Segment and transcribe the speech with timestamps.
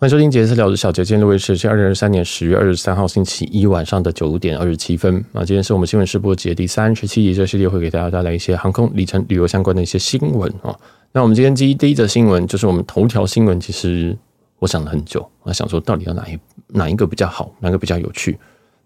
[0.00, 5.16] 欢迎收听《杰斯聊的小杰》，今天录音时是二零二三年十月二十三号星期一晚上的九点二十七分。
[5.32, 10.72] 啊，今天是我们新闻试播节第三十七集，这系列会给大家带来一些航空里程旅游相关的一些新闻啊。
[11.10, 13.58] 那我们今天第一第一则新闻就是我们头条新闻。
[13.58, 14.16] 其实
[14.60, 16.38] 我想了很久，我想说到底要哪一
[16.68, 18.38] 哪一个比较好，哪个比较有趣？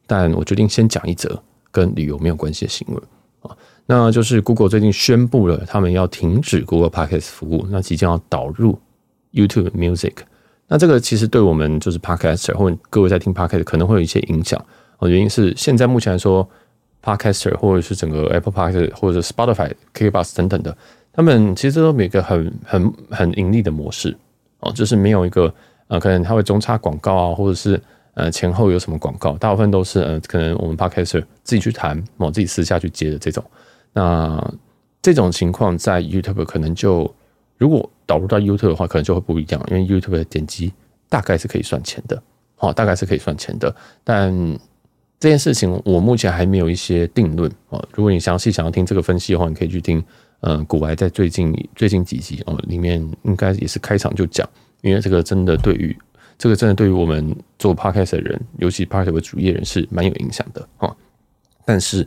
[0.07, 1.39] 但我决定先讲一则
[1.71, 2.97] 跟旅游没有关系的新闻
[3.43, 3.55] 啊。
[3.85, 8.79] 那就是 Google 最近宣布了，他们要停止 Google Podcast 服务，那即将要导入
[9.35, 10.15] YouTube Music。
[10.73, 14.59] 那这个其实对我们就是 Podcaster 或者各位在听 Podcast 可能会有一些影响。
[14.97, 16.49] 哦，原因是现在目前来说
[17.05, 20.75] ，Podcaster 或者是整个 Apple Podcast 或者 Spotify、k b o s 等等的，
[21.13, 24.17] 他们其实都有一个很很很盈利的模式
[24.61, 25.53] 哦，就是没有一个
[25.89, 27.79] 呃，可能他会中插广告啊，或者是
[28.15, 33.45] 呃前后有什么广告，大部分都是呃，可能我们 Podcaster 自己去谈，我自己私下去接的这种。
[33.93, 34.43] 那
[35.03, 37.15] 这种情况在 YouTube 可能就。
[37.59, 40.71] 如果导入到 YouTube 的话，可能就会不一样，因为 YouTube 的点击
[41.09, 42.23] 大概是可以算钱的，
[42.57, 43.75] 好，大概是可以算钱的。
[44.05, 44.31] 但
[45.19, 47.83] 这件事情我目前还没有一些定论啊。
[47.95, 50.05] 如果你详细想要听这个分析的话，你可以去听，
[50.41, 54.47] 嗯，古白在最近最近几集哦，里面应该也是开场就讲，
[54.83, 55.97] 因为这个真的对于
[56.37, 60.95] 这个真的对于我们做 Podcast 的人，尤其 Podcast 为主业人是蛮有影响的哈。
[61.65, 62.07] 但是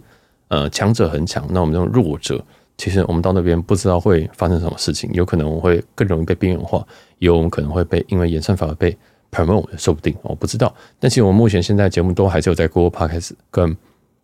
[0.50, 2.46] 呃，强者很强，那我们这种弱者。
[2.78, 6.86] 其实我们到那边不知道会发生什么事情，有可能我会更容易被边缘化，
[7.20, 8.96] 也有可能会被因为演算法而被
[9.32, 10.74] promote，说不定我不知道。
[11.00, 13.76] 但其实我们目前现在节目都还是有在 Google Podcast 跟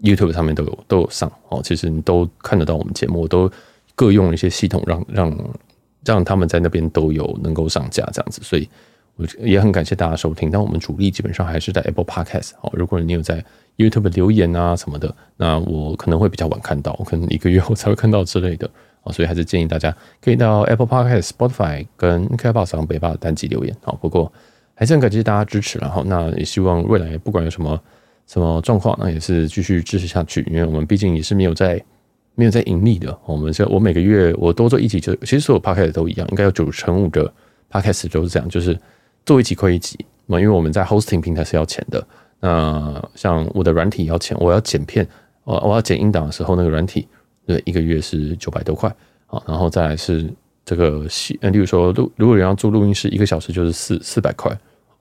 [0.01, 3.49] YouTube 上面都有都有上哦，其实你都看得到我们节目，都
[3.95, 5.51] 各用一些系统让让
[6.03, 8.67] 让他们在那边都有能够上架这样子，所以
[9.15, 10.49] 我也很感谢大家收听。
[10.51, 13.43] 但我们主力基本上还是在 Apple Podcast 哦，如果你有在。
[13.77, 18.69] YouTube 留言啊什么的，那我可能会比较晚看到，我可能一个月后才会看到之类的
[19.01, 23.97] 啊， 所以还是建议大家可以到 Apple Podcast、Spotify 跟 KKBOX 上北霸单集留言啊。
[23.99, 24.31] 不过
[24.75, 27.81] 还是很感谢大家支持，然后那也希望未来不管有什么
[28.27, 31.83] 什么状况，那也是继续支持下去，因为我们毕竟也是没有在
[32.35, 33.17] 没有在盈利的。
[33.25, 37.33] 我们这我每个月我多做一集，就其实所有 Podcast 都一样，应该有九成五的
[37.71, 38.77] Podcast 都是这样，就是
[39.25, 42.05] 做一集亏一集嘛，因为我们在 Hosting 平台是要钱的。
[42.39, 45.07] 那像我的软体要钱，我要剪片，
[45.43, 47.07] 我我要剪音档的时候，那个软体
[47.45, 48.89] 对一个月是九百多块
[49.27, 50.27] 啊，然后再来是
[50.65, 54.51] 这个细，例如说录，如果人要做录音室，一个小时就是四四百块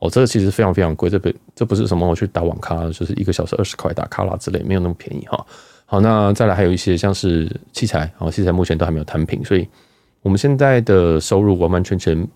[0.00, 5.44] 哦，这个其实非常非常贵，这不这不是什么我去打网咖，就是一个小时二十块打卡啦之类，没有那么便宜哈。
[5.86, 9.66] 好，那再来还有一些像是器材，好，器材目前都还没有摊平，所以
[10.22, 12.26] 我们现在的收入完完全全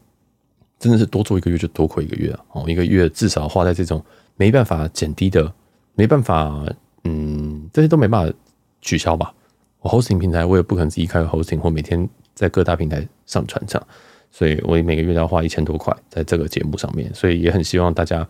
[0.85, 4.05] 真的是多做一个月就多亏一个月啊，哦，一个月至少花在这种。
[4.37, 5.53] 没办法减低的，
[5.95, 6.67] 没办法，
[7.05, 8.35] 嗯，这些都没办法
[8.81, 9.33] 取消吧。
[9.81, 13.87] 我 hosting 平台我也不可能自己开个 hosting 或每天在各大平台上传这样，
[14.33, 18.27] 所以我每个月都要花一千多块在这个节目上面，所以也很希望大家，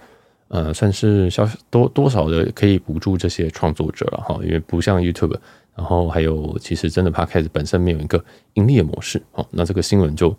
[0.49, 5.39] 呃，算是小多多少的可以补助这些创作者了哈，因为不像 YouTube，
[5.75, 8.23] 然后还有其实真的 Podcast 本身没有一个
[8.53, 10.37] 盈利的模式哦，那这个新闻就。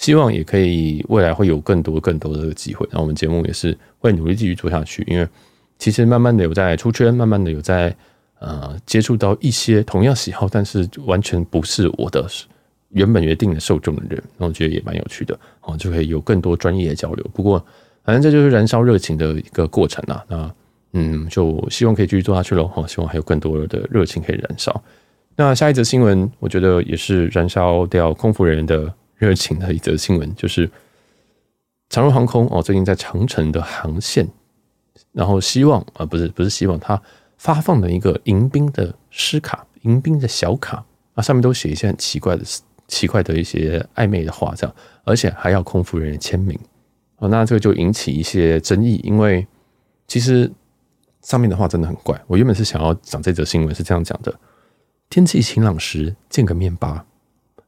[0.00, 5.04] 希望也可以未来会有更多更多的机会，那我们节目也是会努力继续做下去。
[5.06, 5.28] 因为
[5.78, 7.94] 其实慢慢的有在出圈，慢慢的有在
[8.38, 12.26] 呃接触到一些同样喜好，但是完全不是我的
[12.88, 17.30] 原本约定的受众的人，那我觉得也蛮有趣的哦，就可以有更多专业的交流。
[17.34, 17.62] 不过
[18.02, 20.24] 反正这就是燃烧热情的一个过程啦。
[20.28, 20.54] 那
[20.94, 22.72] 嗯，就希望可以继续做下去喽。
[22.74, 24.82] 哦，希望还有更多的热情可以燃烧。
[25.36, 28.90] 那下一则新闻，我觉得也是燃烧掉空服人员的。
[29.20, 30.68] 热情的一则新闻就是，
[31.90, 34.26] 长荣航空哦，最近在长城的航线，
[35.12, 37.00] 然后希望啊，不是不是希望，他
[37.36, 40.82] 发放了一个迎宾的诗卡，迎宾的小卡
[41.12, 42.42] 啊，上面都写一些很奇怪的、
[42.88, 46.58] 奇怪的一些暧昧的话，这样，而且还要空服人员签名
[47.16, 49.46] 啊，那这个就引起一些争议，因为
[50.06, 50.50] 其实
[51.20, 52.18] 上面的话真的很怪。
[52.26, 54.34] 我原本是想要讲这则新闻是这样讲的：
[55.10, 57.04] 天气晴朗时，见个面吧。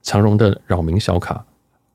[0.03, 1.45] 长荣的扰民小卡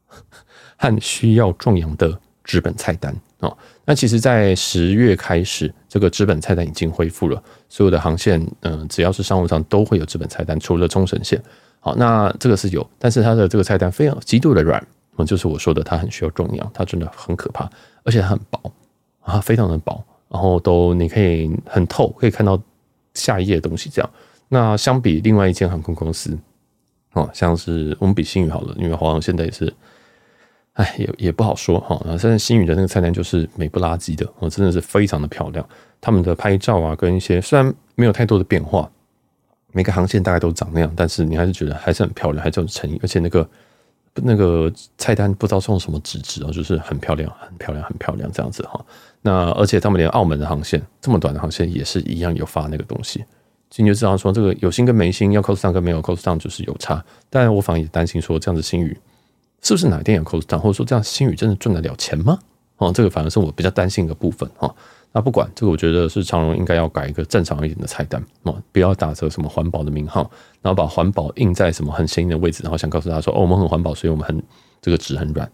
[0.78, 11.42] 和需要壮阳的纸本菜单哦，那其实，在十月开始，这个纸本菜单已经恢复了，所有的航线，嗯，只要是商务舱都会有纸本菜单，除了冲绳线。
[11.80, 14.84] 好，那这个是有，但是它的这个菜单非常极度的软，
[15.18, 17.70] 嗯，就是我说的，它很需要壮阳，它真的很可怕，
[18.04, 18.60] 而且它很薄
[19.22, 22.60] 啊，非常的薄，然后都你可以很透，可以看到
[23.14, 24.10] 下一页的东西这样。
[24.50, 26.36] 那相比另外一间航空公司。
[27.18, 29.74] 哦，像是我们比新宇好了，因为华航现在也是，
[30.74, 32.00] 哎，也也不好说哈。
[32.18, 35.68] 现在新宇的那个菜单就是美不拉几的，哦，真的是非常的漂亮。
[36.00, 38.90] 他们的拍照啊，跟一些虽然没有太多的变化，
[39.72, 43.00] 每个航线大概都长那样，但是你还是觉得还是很漂亮，还是很诚意。
[43.02, 43.50] 而且那个
[44.14, 48.80] 那个菜单不知道送什么纸质哦，就是很漂亮，很漂亮，很漂亮这样子哈。
[49.24, 53.26] 那而且他们连澳门的航线这么短的航线也是一样有发那个东西，
[53.70, 57.04] 所以你就知道说这个有星跟没星，要 coston 跟没有 coston 就是有差。
[57.30, 58.98] 但我反而也担心说这样子星宇
[59.62, 62.40] 是不是哪天有 coston 或者说这样星宇真的赚得了钱吗？
[62.78, 64.74] 哦，这个反而是我比较担心的部分哈。
[65.12, 70.30] 那不管这个，我觉得是长荣应该要改一个正常一点的菜单哦，不要打着什么环保的名号，
[70.62, 74.40] 然后把环保印在什么很显眼的位置，然后想告诉大家说哦，我们很环保，所以我们很
[74.80, 75.50] 这个纸很软，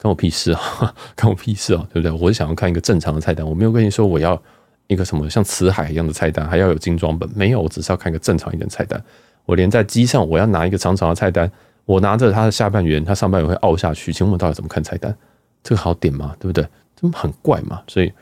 [0.00, 2.12] 关我屁事啊， 关我屁事啊，对不对？
[2.12, 4.40] 我是想要看一个正常的菜单，我没有跟你说我要
[4.86, 9.02] 一个什么像辞海一样的菜单，还要有精装本，没有，我只是要看一个正常一点菜单。
[9.44, 11.50] 我连在机上我要拿一个长长的菜单，
[11.84, 15.16] 我拿着它的下半圆，它上半圆会凹下去，请问到底怎么看菜单？
[15.62, 16.36] 这个好点吗？
[16.38, 16.66] 对不对？
[16.96, 18.12] 这么很怪嘛，所以。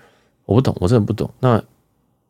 [0.46, 1.30] 我不懂，我真的不懂。
[1.38, 1.62] 那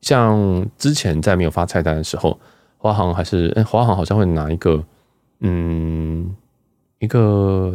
[0.02, 2.38] 像之前在没有发菜单的时候，
[2.76, 4.84] 华航还是哎，华航好像会拿一个
[5.38, 6.36] 嗯
[6.98, 7.74] 一个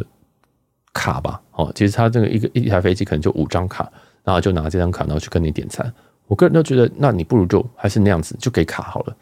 [0.92, 1.42] 卡吧？
[1.50, 3.90] 哦，其实他这个一个一台飞机可能就五张卡，
[4.22, 5.92] 然后就拿这张卡，然后去跟你点餐。
[6.26, 9.16] 我个人都觉得，那你不如就还是那样子，就给卡好了，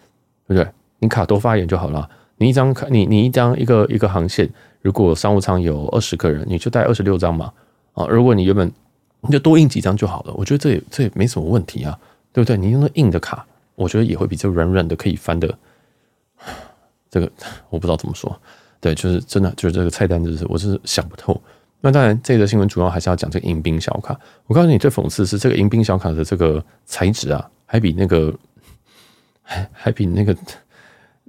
[0.46, 0.70] 对不对？
[0.98, 2.08] 你卡多发一点就好了。
[2.36, 4.48] 你一张卡，你你一张一个一个航线，
[4.80, 7.52] 如果商务舱有二十个人，你就带二十六张嘛。
[7.92, 8.70] 啊，如果你原本
[9.20, 11.98] 你就多印几张就好了，我觉得这也这也没什么问题啊，
[12.32, 12.56] 对不对？
[12.56, 15.52] 你用那硬的卡，我觉得也会比这软软的可以翻的。
[17.10, 17.30] 这个
[17.70, 18.36] 我不知道怎么说，
[18.80, 21.40] 对，就是真的就是这个菜单，就是我是想不透。
[21.84, 24.18] 那当然，这则新闻主要还是要讲这个迎宾小卡。
[24.46, 28.34] 我告诉你，最讽刺是这个迎宾小卡的这个材质啊，还比那个
[29.42, 30.34] 还还比那个。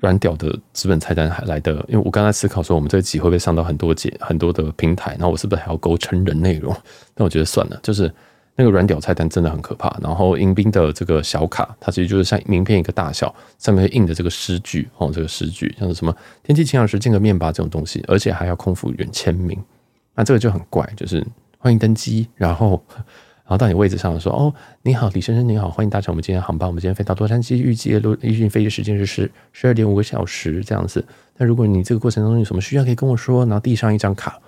[0.01, 6.75] 软屌的资本菜单还来的，因为我刚才思考说，我们这集会不会上到很多节很多的平台，然后我是不是还要勾成人内容？
[7.15, 8.13] 但我觉得算了，就是
[8.55, 9.97] 那个软屌菜单真的很可怕。
[10.03, 19.57] 然后迎宾的这个小卡，它其实就是像名片一个大小，上面印的这个诗句哦，这个诗句像是什么“天气晴朗时见个面吧”这种东西，而且还要空服员签名，
[20.15, 21.25] 那这个就很怪，就是
[21.57, 22.81] 欢迎登机，然后。
[23.47, 24.51] 然后到你位置上说：“哦，
[24.81, 26.67] 你好，李先生，你好，欢迎搭乘我们今天航班。
[26.67, 31.05] 我们今天飞到洛杉矶，预计的预计飞的时间是十十二点五个小时这样子。
[31.37, 33.45] 那如果你这个过程中有什么需要，可以跟我说。
[33.45, 34.41] 然后递上一张卡，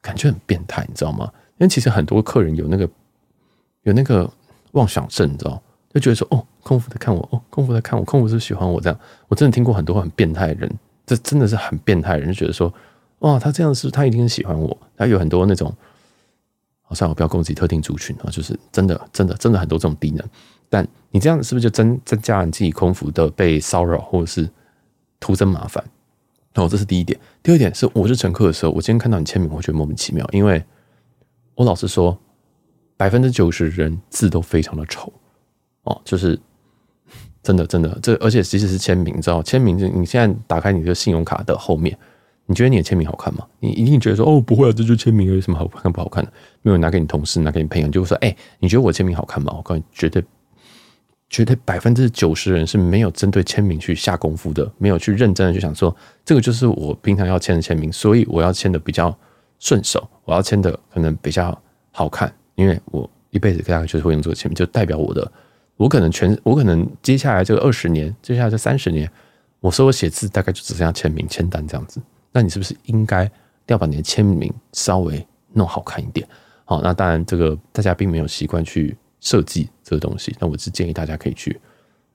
[0.00, 1.28] 感觉很变态，你知道吗？
[1.56, 2.88] 因为其实很多客人有那个
[3.82, 4.32] 有那个
[4.70, 5.60] 妄想症，你知道，
[5.92, 8.96] 就觉得说：哦，空服在看我，哦，空服在看我，空服是喜欢我这样。
[9.26, 10.72] 我真的听过很多很变态的人，
[11.04, 12.72] 这真的是很变态的人，就觉得说：
[13.20, 14.76] 哇，他这样是他一定很喜欢我。
[14.96, 15.74] 他有很多那种。”
[16.90, 20.26] 好，算了，我不要攻击特定族群啊，就是真的，真的，真的很多这种低能。
[20.70, 24.48] 但你这样是不是就增增加了你自己空腹的被骚扰或者是
[25.20, 25.84] 徒增麻烦？
[26.54, 27.20] 哦，这是第一点。
[27.42, 30.64] 第二点是，我是乘客的时候，我今天看到你签名，我觉得莫名其妙，因为
[31.56, 32.18] 我老实说，
[32.96, 35.12] 百分之九十人字都非常的丑
[35.82, 36.40] 哦，就是
[37.42, 41.98] 真的，真的，这而且即使是签名，你知道，签名就你现在打开你的信用卡的后面。
[42.50, 43.46] 你觉得你的签名好看吗？
[43.60, 46.32] 你一定觉得说哦，不会啊，这就签名有什么好看不好看的？
[46.62, 49.52] 没有拿给你同事，拿给你朋友，就会说哎、欸，你觉得我签名好看吗？
[49.54, 50.24] 我告诉你，绝对
[51.28, 59.14] 绝对百分之九十人是没有针对签名去下功夫的，没有去认真的去想说这个就是我平常要签的签名，所以我要签的比较
[59.58, 61.56] 顺手，我要签的可能比较
[61.92, 65.30] 好看，因为我一辈子大概就是会用这个签名，就代表我的，
[65.76, 69.06] 我可能全我可能接下来这个二十年，接下来这三十年，
[69.60, 72.00] 我说我写字大概就只剩下签名签单这样子。
[72.32, 73.30] 那你是不是应该
[73.66, 76.26] 要把你的签名稍微弄好看一点？
[76.64, 80.36] 好，那当然这个大家并没有习惯去设计这个东西。
[80.38, 81.58] 那我是建议大家可以去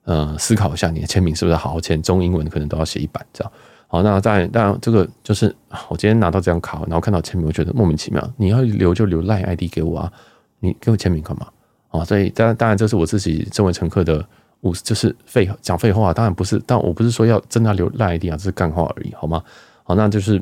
[0.04, 3.52] 呃思考一下，你的签名是不是好好签，中英文可能都要写一版这样。
[3.88, 5.56] 好，那当然当然这个就是
[5.90, 8.34] 我今天拿到这张卡，然后看到签名，我觉得莫名其妙。
[8.38, 10.12] 你要留就留赖 ID 给我啊，
[10.60, 11.48] 你给我签名干嘛？
[11.90, 14.24] 啊，所以当然当然这是我自己身为乘客的，
[14.62, 19.44] 我就是废讲废话，当然不是，但我不是说要真的要留赖 ID 啊，这是干话而已，好吗？
[19.84, 20.42] 好，那就是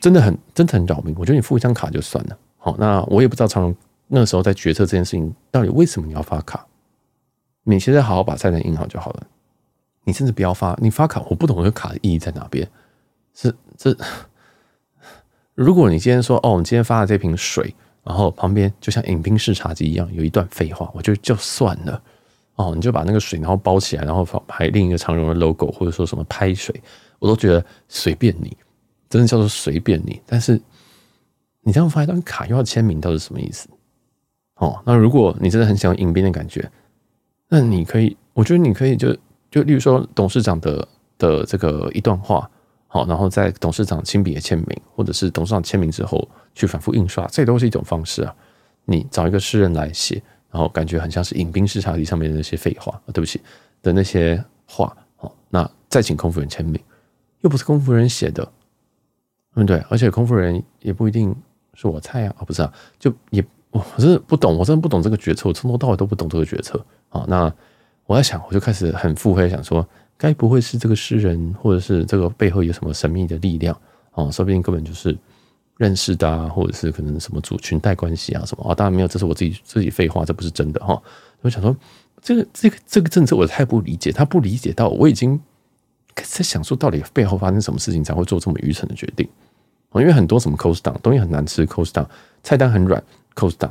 [0.00, 1.14] 真的很真的很扰民。
[1.18, 2.38] 我觉得你付一张卡就算了。
[2.58, 3.74] 好，那我也不知道长荣
[4.08, 6.66] 那时候在决策这件事情到底为什么你要发卡。
[7.62, 9.26] 你现在好好把菜单印好就好了。
[10.04, 12.68] 你甚至不要发，你发卡，我不懂这卡的意义在哪边。
[13.32, 13.96] 是这，
[15.54, 22.02] 如果你今天说哦，你今天发了这瓶水，然后旁边就像饮冰式茶几一样有一段废话，我觉得就算了。
[22.56, 26.78] 哦，你就把那个水然后包起来，然后放拍另一个长荣的 logo，或者说什么拍水。
[27.24, 28.54] 我都觉得随便你，
[29.08, 30.20] 真的叫做随便你。
[30.26, 30.60] 但是
[31.62, 33.66] 你这样发一张卡又要签名，到底是什么意思？
[34.56, 36.70] 哦，那如果你真的很想要迎宾的感觉，
[37.48, 39.16] 那你可以，我觉得你可以就
[39.50, 42.46] 就例如说董事长的的这个一段话，
[42.88, 48.36] 好，然后在董事长亲笔的签名，或者是董事长签名之后去反复印刷，这都是一种方式啊。
[48.84, 53.40] 你找一个诗人来写，然后感觉很像是迎宾式茶几上面的那些废话，对不起
[53.80, 56.78] 的那些话，好，那再请空服员签名。
[57.44, 58.50] 又不是空服人写的，
[59.54, 61.34] 嗯，对，而且空服人也不一定
[61.74, 67.22] 是我菜啊，哦，不是啊，就也我真的不懂，我真的不懂这个决策，我从头到尾都不懂这个决策啊。
[67.28, 67.52] 那
[68.06, 69.86] 我在想，我就开始很腹黑，想说，
[70.16, 73.78] 该不会是这个诗人，或者是这个背后有什么神秘的力量
[74.12, 74.30] 啊？
[74.30, 75.14] 说不定根本就是
[75.76, 78.74] 认识的啊，或者是可能什么族群带关系啊什么啊？
[78.74, 80.98] 当然没有，这是我自己自己废话，这不是真的哈。
[81.42, 81.76] 我想说，
[82.22, 85.38] 这个这个这个政策我太不理解，他不理解到我已经
[86.22, 89.28] 在想说，到底背后发生什么事情才会做这么愚蠢的决定？
[89.94, 92.06] 因为很多什么 cost down 东西很难吃，cost down
[92.42, 93.02] 菜单很软
[93.34, 93.70] ，cost down，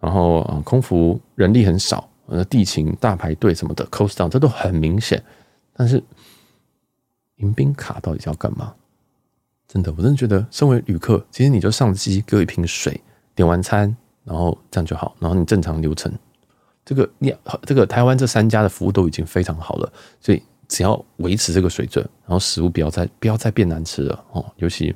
[0.00, 5.22] 然后啊空服人力很少，呃地勤大排队什么的，cost down 这都很明显。
[5.72, 6.02] 但是
[7.36, 8.74] 迎宾卡到底要干嘛？
[9.66, 13.00] 真的，我真的觉得身为旅客，其实你就上机给我一瓶水，
[13.34, 16.12] 点完餐，然后这样就好，然后你正常流程。
[16.84, 24.94] 这个你这个台湾这三家的服务都已经非常好了，所以只要维持这个水准，然后食物不要再不要再变难吃了哦，尤其。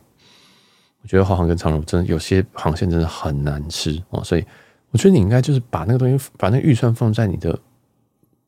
[1.00, 4.44] 我觉得华航跟长荣真的有些航线真的很难吃哦，所以
[4.90, 7.56] 我觉得你应该就是把那个东西，把那个预算放在你的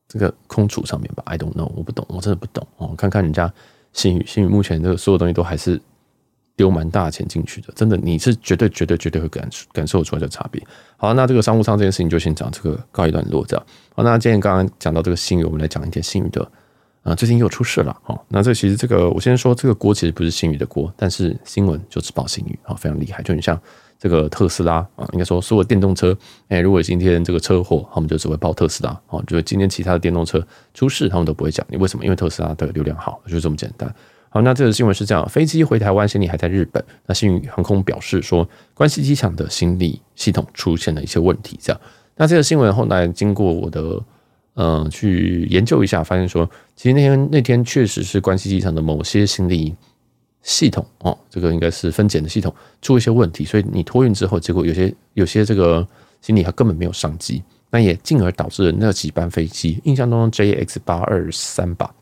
[0.05, 1.23] 这个空储上面吧。
[1.25, 2.93] I don't know，我不懂，我真的不懂哦。
[2.97, 3.51] 看看人家
[3.93, 5.81] 星宇，星宇目前这个所有东西都还是
[6.57, 10.61] 丢蛮大钱进去的，真的你是绝对绝对绝对会感感受出来的差别。
[10.97, 13.65] 好，那这个商务舱这件事情就先讲这个告一段落，这样。
[13.95, 16.51] 好，那今天刚刚讲到这个星宇，我们来讲一点星宇的。
[17.03, 23.59] 啊，最近又出事了，好，那这其实这个我先说，这个锅其实不是星宇的锅，但是新闻就只报星宇，啊，非常厉害，就很像
[23.97, 26.15] 这个特斯拉啊，应该说所有电动车，
[26.49, 32.05] 哎，如果今天这个车祸，他们就只会报特斯拉，哦，就是今天其他的电动车出事，他们都不会讲，你为什么？
[32.05, 33.91] 因为特斯拉的流量好，就这么简单。
[34.29, 41.81] 好，那这个新闻是这样，飞机回台湾，行李还在日本，那星宇航空表示说，关西机场的行李系统出现了一些问题，这样，
[42.15, 43.99] 那这个新闻后来经过我的。
[44.55, 49.73] 嗯，去研究一下，发现说，其实那天那天确实是关西机场的某些行李
[50.41, 55.87] 系统哦，这个应该是分拣的系统出了一些问题，所以你托运之后，结果有些有些这个
[56.21, 61.93] 行李它根本没有上机，那也进而导致了那几班飞机，印象当中 JX 八二三吧，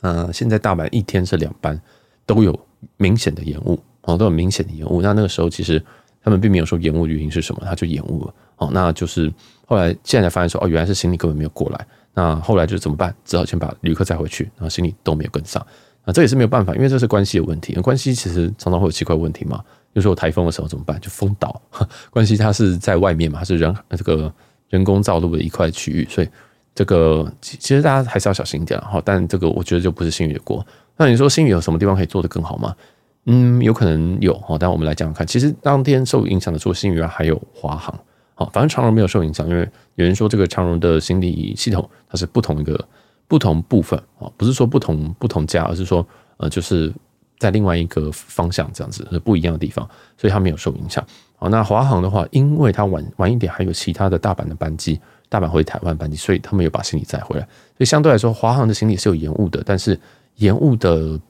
[0.00, 1.78] 那现在大阪一天是两班
[2.24, 2.58] 都有
[2.96, 5.82] 明显的延误哦，都有明显的延误，那那个时候其实
[6.22, 8.34] 他们并没有说延误原因是什么，它就延误了。
[8.56, 9.32] 哦，那就是。
[9.66, 11.86] 后来现在才发现说哦，原来是行李根本没有过来。
[12.12, 13.12] 那后来就怎么办？
[13.24, 15.66] 只好先把旅客载回去，然后行李都没有跟上。
[16.04, 17.72] 那这也是没有办法，因为这是关系的问题。
[17.76, 19.56] 关系其实常常会有奇怪问题嘛。
[19.94, 21.00] 比如说台风的时候怎么办？
[21.00, 21.58] 就封岛。
[22.12, 24.30] 关系它是在外面嘛，它是人这个
[24.68, 26.28] 人工造陆的一块区域，所以
[26.74, 29.00] 这个其实大家还是要小心一点哈。
[29.02, 30.64] 但这个我觉得就不是新宇的锅。
[30.98, 32.76] 那你说新宇有什么地方可以做得更好吗？
[33.24, 34.58] 嗯，有可能有哈。
[34.60, 37.98] 但我们来讲讲看，其实当天受影响的除了星宇还有华航。
[38.34, 42.88] 好，反正长荣没有受影响，因为有人说这个长荣的行李系统它是不同一个
[43.28, 46.92] 不同部分啊，不是说不同不同家，而是说呃就是
[47.38, 49.88] 在另外一个方向这样子是不一样的地方，
[50.18, 51.04] 所以它没有受影响。
[51.36, 59.98] 好，那华航的话，因为它晚晚一点还有其他的大阪的班机，大阪回台湾班机，所以他们有把行李载回来，所以相对来说华航的行李是有延误的，但是
[60.36, 61.20] 延误的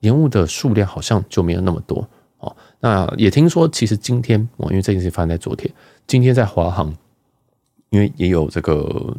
[0.00, 2.06] 延误的数量好像就没有那么多。
[2.84, 5.72] 那也听说其实今天我，因为这件事发生在昨天。
[6.06, 6.94] 今天在华航，
[7.88, 9.16] 因为也有这个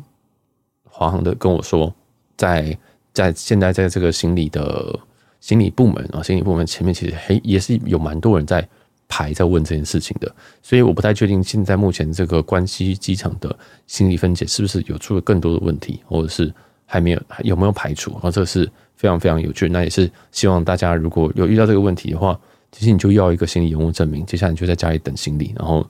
[0.88, 1.91] 华航的跟我说，
[2.38, 2.77] 在
[3.12, 5.00] 在现在在这个行李的
[5.39, 8.69] 行李部门啊，行李部门前面其实还也是有蛮多人在
[9.07, 10.31] 排在问这件事情的，
[10.62, 13.57] 所以我不太确定现在目前这个关西机场的
[13.88, 16.53] 行李分解是不是有出了更多的问题，或者是
[16.86, 18.29] 还没有有没有排除啊？
[18.29, 22.39] 这是非常非常有趣，那也是希望大家如果有遇到这个问题的话，
[22.75, 25.86] 其实你就要一个行李延误证明，接下来你就在家里等行李，然后。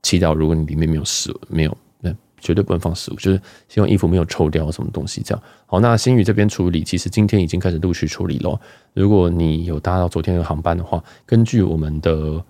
[0.00, 3.16] 祈祷，如果你里面没有食物，没有，那绝对不能放食物。
[3.16, 5.42] 就是希望衣服没有臭掉什么东西这样。
[5.66, 8.58] 好，那星宇这边处理，其实今天已经开始陆续处理了。
[8.94, 12.40] 如果你有搭到昨天的航班的话，根据我们的，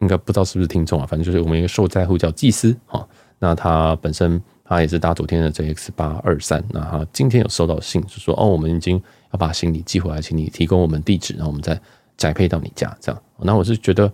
[0.00, 3.06] 应该不知道是不是听众啊，反正就是我们一个受灾户叫祭司啊。
[3.38, 9.00] 那他本身他也是搭昨天的 JX 八二三，那他今天有收到信，就说哦，我们已经
[9.32, 11.80] 要把行李寄回来，请你提供我们地址，然后我们再
[12.18, 13.22] 宅配到你家这样。
[13.38, 14.12] 那我是觉得。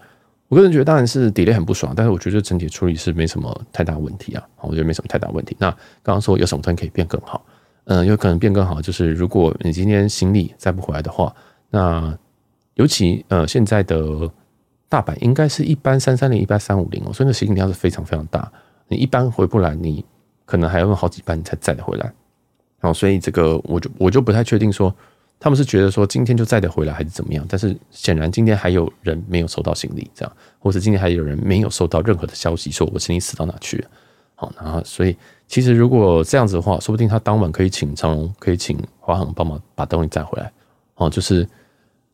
[0.48, 5.56] 我个人觉得当然是 delay 很不爽，但是我觉得整体处理是没什么太大问题啊，我觉得没什么太大问题。
[5.58, 5.70] 那
[6.02, 7.44] 刚刚说有什么东西可以变更好？
[7.86, 11.34] 嗯，有可能变更好，就是如果你今天行李载不回来的话，
[11.70, 12.16] 那
[12.74, 14.30] 尤其呃现在的
[14.88, 18.52] 大阪应该是一般三三零，一般三五零哦，所以那行李量是非常非常大，
[18.86, 20.04] 你一般回不来，你
[20.44, 22.04] 可能还要用好几班才载得回来。
[22.78, 24.94] 然后所以这个我就我就不太确定说。
[25.38, 27.44] 他们是觉得说今天就载得回来还是怎么样？
[27.48, 33.90] 但是显然今天还有人没有收到行李，这样，或者今天还有人没有收到任何的消息，说我行李死到哪去了？
[34.36, 40.50] 好，然后所以其实如果这样子的话，说不定他当晚可以请长荣，可以请华航帮忙把东西载回来。
[40.96, 41.46] 哦，就是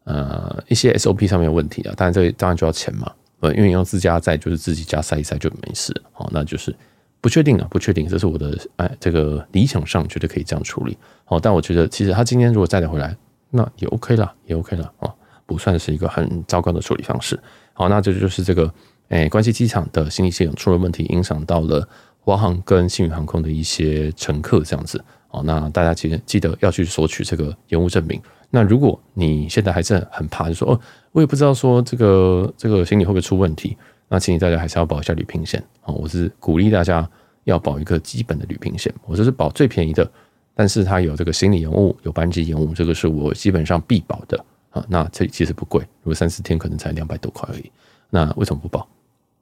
[0.04, 6.74] 呃一些 SOP 上面有问题啊，当然这当然就要钱嘛，呃，因为用自家载就是自己家塞一塞就没事，好，那就是
[7.20, 13.16] 不确定啊，不确定，这是我的哎这个理想上觉得可以这样处理，好，但我觉得其实他今天如果载得回来，
[13.50, 15.12] 那也 OK 了，也 OK 了啊，
[15.46, 17.38] 不算是一个很糟糕的处理方式，
[17.72, 18.72] 好，那这就是这个
[19.08, 21.86] 哎关西机场的行李系统出了问题，影响到了
[22.20, 25.02] 华航跟新宇航空的一些乘客这样子。
[25.30, 28.20] 哦，那大家记得记得要去索取这个延误证明。
[28.50, 30.80] 那如果你现在还是很怕，就说哦，
[31.12, 33.76] 我也不知道说这个这个行李会不会出问题，
[34.12, 35.62] 那请你大家还是要保一下旅平险。
[35.84, 37.08] 哦，我是鼓励大家
[37.44, 38.92] 要保一个基本的旅平险。
[39.06, 40.10] 我这是保最便宜的，
[40.52, 44.84] 但是它有这个行李延误、有班机延误，这个是我基本上必保的啊。
[44.88, 47.70] 那这其实不贵，如果三四天可能才两百多块而已。
[48.10, 48.86] 那为什么不保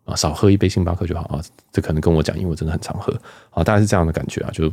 [0.05, 0.15] 啊？
[0.15, 1.43] 少喝一杯星巴克就好啊。
[1.73, 3.13] 这可能跟我讲，因为我真的很常喝
[3.51, 4.71] 啊，大概是这样的感觉啊，就。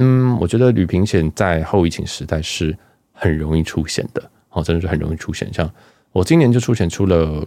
[0.00, 2.76] 嗯，我觉得旅平险在后疫情时代是
[3.12, 5.52] 很容易出险的，哦，真的是很容易出险。
[5.52, 5.68] 像
[6.12, 7.44] 我今年就出险出了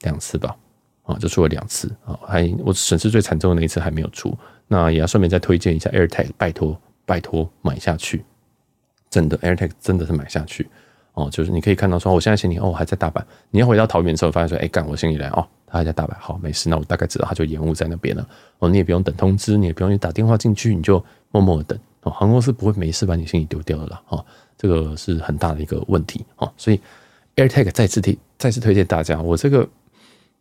[0.00, 0.56] 两次吧，
[1.10, 4.36] 啊，就出了两次啊，还我损失最惨重的那一次还没有出。
[4.68, 8.24] 那也要顺便再推荐一下 AirTag，拜托拜托买下去，
[9.10, 10.68] 真的 AirTag 真的是买下去
[11.14, 11.28] 哦。
[11.30, 18.28] 就是你可以看到说，我现在行李哦还在大阪，你要回到桃园之后发现说，哎，干我行李来哦，他还在大阪，好没事，那我大概知道他就延误在那边了。
[18.58, 21.04] 哦，你也不用等通知，你也不用去打电话进去，你就。
[21.32, 24.26] 默默的等哦，航空公司不会没事把你行李丢掉的啦，哦，
[24.58, 26.80] 这个是很大的一个问题哦，所以
[27.36, 29.64] AirTag 再次推再次推荐大家，我这个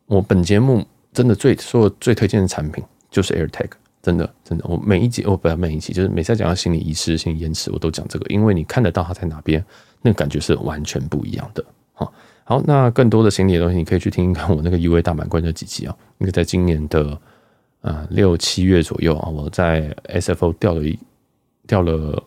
[0.09, 3.69] 我本节目真的最说最推荐的产品就是 AirTag，
[4.01, 9.63] 真的真的，我每一集我不要每一集，就是每次讲到行李遗失、行李延迟，我都讲这个，因为你看得到它在哪边，
[10.01, 11.63] 那个感觉是完全不一样的。
[11.93, 12.11] 好，
[12.43, 17.17] 好，那更多的行李的东西，你可以去听听看我那个 UA 大满贯那几集啊，那个在今年的。
[17.81, 20.99] 啊，六七月左右啊，我在 SFO 掉了一
[21.65, 22.21] 掉了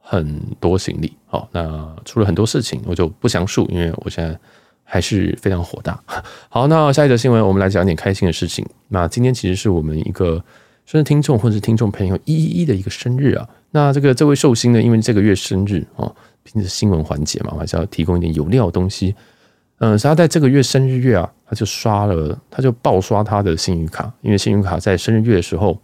[0.00, 4.40] 很多行李，好，那出了很多事情，我就不详述，因为我现在
[4.88, 6.00] 还是非常火大。
[6.48, 8.64] 好，那下一则新闻，我们来讲点开心的事情。
[8.88, 10.42] 那今天其实是我们一个
[10.86, 13.46] 甚至听众或者是听众朋友一一一的一个生日啊。
[13.72, 19.14] 那这个这位寿星呢，因为这个月生日哦，平时新闻环节嘛，我还是要提供一点有料的东西。
[19.78, 25.78] 嗯，他在这个月生日月啊，他就刷了，他就爆刷他的信誉卡，因为信用卡在生日月的时候，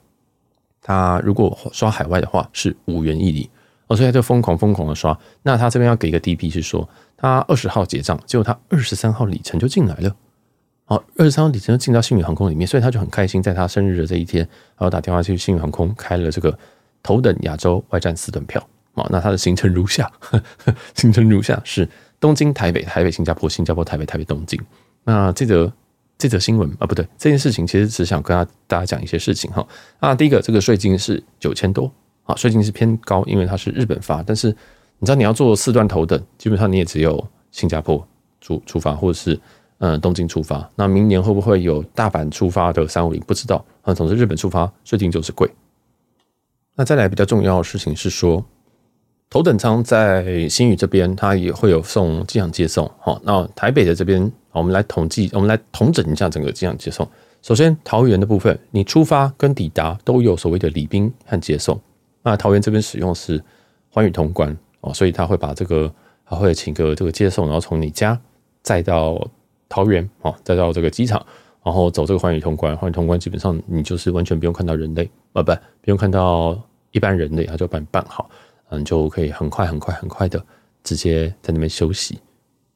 [0.80, 3.50] 他如果刷海外的话是五元一里，
[3.88, 5.18] 哦，所以他就疯狂疯狂的刷。
[5.42, 6.88] 那他这边要给一个 DP 是说，
[7.22, 10.14] 他二十号结账，结果他二十三号里程就进来了，
[10.86, 16.58] 哦，二十三号里程就进到信宇航空里面，所以他就很开心，在他生日的这一天，然后打电话去信宇航空开了这个
[17.02, 18.60] 头等亚洲外站四等票，
[18.94, 21.88] 哦，那他的行程如下，呵 呵行程如下是。
[22.20, 24.56] 东京、台北、台北、新加坡、新加坡、台北、台北、东京。
[25.02, 25.72] 那这则
[26.16, 29.66] 这则新闻啊，不对，这件事情其实只想跟大家讲一些事情哈。
[29.98, 34.22] 啊，第一个，这个税金是九千多啊，税金是偏高，因为它是日本发。
[34.22, 34.56] 但是
[35.02, 38.06] 你知道你要做四段头等，基本上你也只有新加坡
[38.40, 39.36] 出出发，或者是
[39.78, 40.70] 嗯东京出发。
[40.76, 43.20] 那明年会不会有大阪出发的三五零？
[43.22, 43.92] 不知道啊。
[43.92, 45.50] 总之日本出发最近就是贵。
[46.76, 48.44] 那再来比较重要的事情是说。
[49.28, 52.88] 头等舱在新宇这边，它也会有送机场接送。
[53.00, 57.08] 好，那台北的这边，我们来统计，我们来统整一下整个机场接送。
[57.40, 61.80] 首先，桃园的部分，你出发跟抵达都有所谓的礼宾和接送。
[62.22, 63.42] 那桃园这边使用是
[63.88, 65.92] 寰宇通关哦，所以他会把这个，
[66.26, 68.20] 他会请个这个接送，然后从你家
[68.62, 69.26] 再到
[69.68, 71.24] 桃园哦，再到这个机场，
[71.64, 72.76] 然后走这个寰宇通关。
[72.76, 78.28] 寰宇通关基本上你就是完全不用看到人类啊，不，不用看到一般人类，他就把你办好。
[78.70, 80.42] 嗯，就可以很快、很快、很快的
[80.82, 82.18] 直接在那边休息，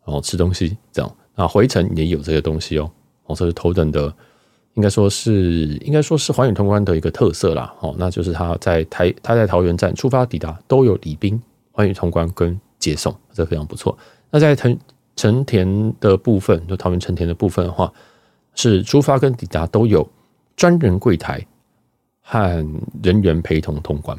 [0.04, 1.10] 然后吃东西，这样。
[1.34, 2.90] 那回程也有这些东西哦。
[3.24, 4.12] 哦，这是头等的，
[4.74, 5.32] 应该说是
[5.84, 7.74] 应该说是寰宇通关的一个特色啦。
[7.80, 11.42] 哦，那就是他在台他在桃园站出发抵达都有礼宾、
[11.76, 13.96] 寰宇通关跟接送，这非常不错。
[14.30, 14.78] 那在成
[15.14, 17.92] 成田的部分，就桃园成田的部分的话，
[18.54, 20.08] 是出发跟抵达都有
[20.56, 21.46] 专人柜台
[22.22, 22.66] 和
[23.02, 24.18] 人员陪同通关。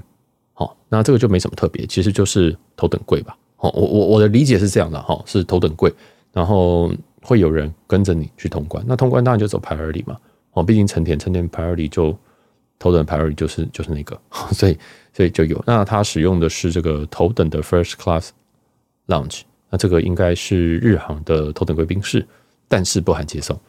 [0.54, 3.36] 好，那这个就没什么特别，其实就是头等柜吧。
[3.56, 5.92] 好，我我我的理解是这样的哈，是头等柜，
[6.32, 6.92] 然后
[7.24, 8.84] 会有人跟着你去通关。
[8.88, 10.16] 那通关当然就走排尔里嘛。
[10.54, 12.16] 哦，毕竟成田成田排尔里就
[12.80, 14.20] 头等 priority 就是就是那个，
[14.52, 14.78] 所以
[15.14, 15.64] 所以就有。
[15.66, 18.30] 那它使用的是这个头等的 first class
[19.08, 22.26] lounge，那这个应该是日航的头等贵宾室，
[22.68, 23.60] 但是不含接送。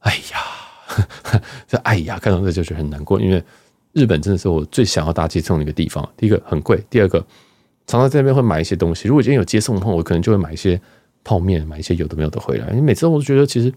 [0.00, 3.42] 哎呀， 这哎呀，看到这就觉得很难过，因为。
[3.96, 6.04] 日本真的是我最想要搭接送的一个地方。
[6.16, 7.24] 第一个很贵，第二个
[7.86, 9.06] 常常在那边会买一些东西。
[9.06, 10.80] 如果今天有接送的话，我可能就会买一些
[11.22, 12.68] 泡面，买一些有的没有的回来。
[12.70, 13.72] 因为每次我都觉得，其实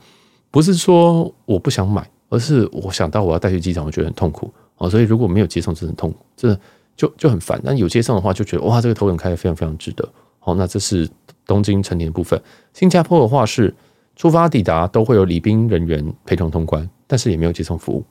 [0.50, 4.89] 不是说我不想买，而是我想到我要带去机场，我觉得很痛苦哦。
[4.89, 6.59] 所以如果没有接送，真的很痛苦，真的
[6.95, 7.61] 就就很烦。
[7.63, 10.07] 但有接送的话，就觉得哇，这个头等开得非常非常值得。
[10.39, 11.09] 好，那这是
[11.45, 12.41] 东京成田部分。
[12.73, 13.73] 新加坡的话是
[14.15, 18.03] 出发抵达都会有礼宾人员陪同通关，但是也没有接送服务。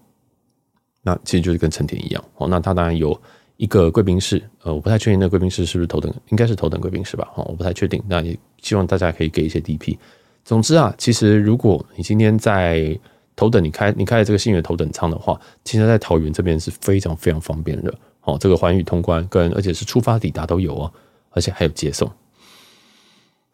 [1.03, 2.47] 那其实就是跟成田一样哦。
[2.49, 3.19] 那它当然有
[3.57, 7.29] 一个贵宾室，呃，我不太确定那贵宾室是不是头等，应该是头等贵宾室吧？
[7.37, 8.03] 哦，我不太确定。
[8.09, 9.97] 那也希望大家可以给一些 DP。
[10.45, 12.99] 总之啊，其实如果你今天在
[13.37, 17.95] 头等，你开你开了这个星宇头等舱的话，其实在桃园这边是非常非常方便的。
[18.23, 20.93] 哦，这个环宇通关跟而且是出发抵达都有哦，
[21.31, 22.11] 而且还有接送，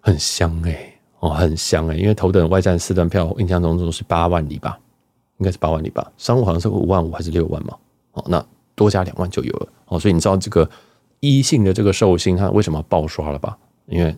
[0.00, 4.78] 很香哎、哦，很香哎、因为头等外站四段票，印象中都是八万里吧，
[5.36, 7.76] 应该是八万里吧，商务好像是五万五还是六万嘛，
[8.12, 8.42] 哦，那
[8.74, 10.66] 多加两万就有了哦，所以你知道这个
[11.20, 13.58] 一性的这个寿星他为什么爆刷了吧？
[13.84, 14.16] 因为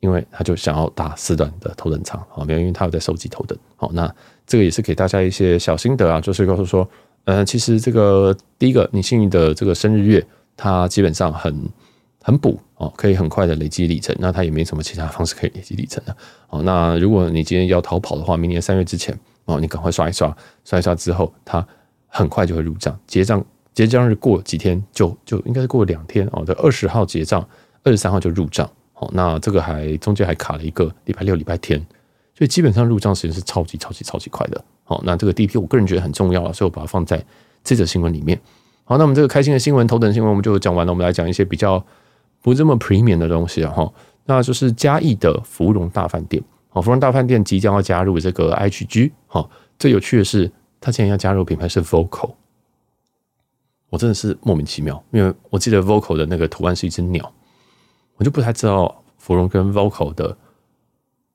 [0.00, 4.12] 因为他就想要搭四段的头等舱，好，没有，因为他有在收集头等，好，那
[4.46, 6.88] 这个也是给大家一些小心得啊，就是告诉说，
[7.24, 10.24] 呃，其实这个第一个，你幸运的这个生日月，
[10.56, 11.68] 它基本上很
[12.22, 16.16] 很补哦，可以很快的累积里程，那它也没什么其他方式可以累积里程的，
[16.50, 21.66] 哦，那如果你今天要逃跑的话，明年三月之前，哦，你赶快刷一刷，刷一刷之后，它
[22.06, 27.46] 很快就会入账，结账结账日过几天就就应该是过两天哦，在二十号结账，
[27.82, 28.70] 二十三号就入账。
[28.98, 31.78] 好，那这个还中间还卡了一个礼拜六、礼拜天，
[32.34, 34.64] 所以基本上入账时间是超级、超级、超级快的。
[34.84, 37.22] 好，那这个 DP 我个人觉得很重要了，所以我把它放在
[37.62, 38.40] 这则新闻里面。
[38.84, 41.84] 好，那我们这个开心的新闻、头等新闻我们就讲完了，我们来讲一些比较
[42.40, 43.70] 不这么 premium 的东西啊。
[43.70, 43.92] 哈，
[44.24, 46.42] 那就是嘉义的芙蓉大饭店。
[46.70, 49.10] 好，芙蓉大饭店即将要加入这个 HG。
[49.26, 52.32] 好，最有趣的是，它竟然要加入品牌是 Vocal
[53.90, 57.30] 我真的是莫名其妙，因为我记得 Vocal 的那个图案是一只鸟。
[58.16, 60.36] 我就不太知道芙蓉跟 Vocal 的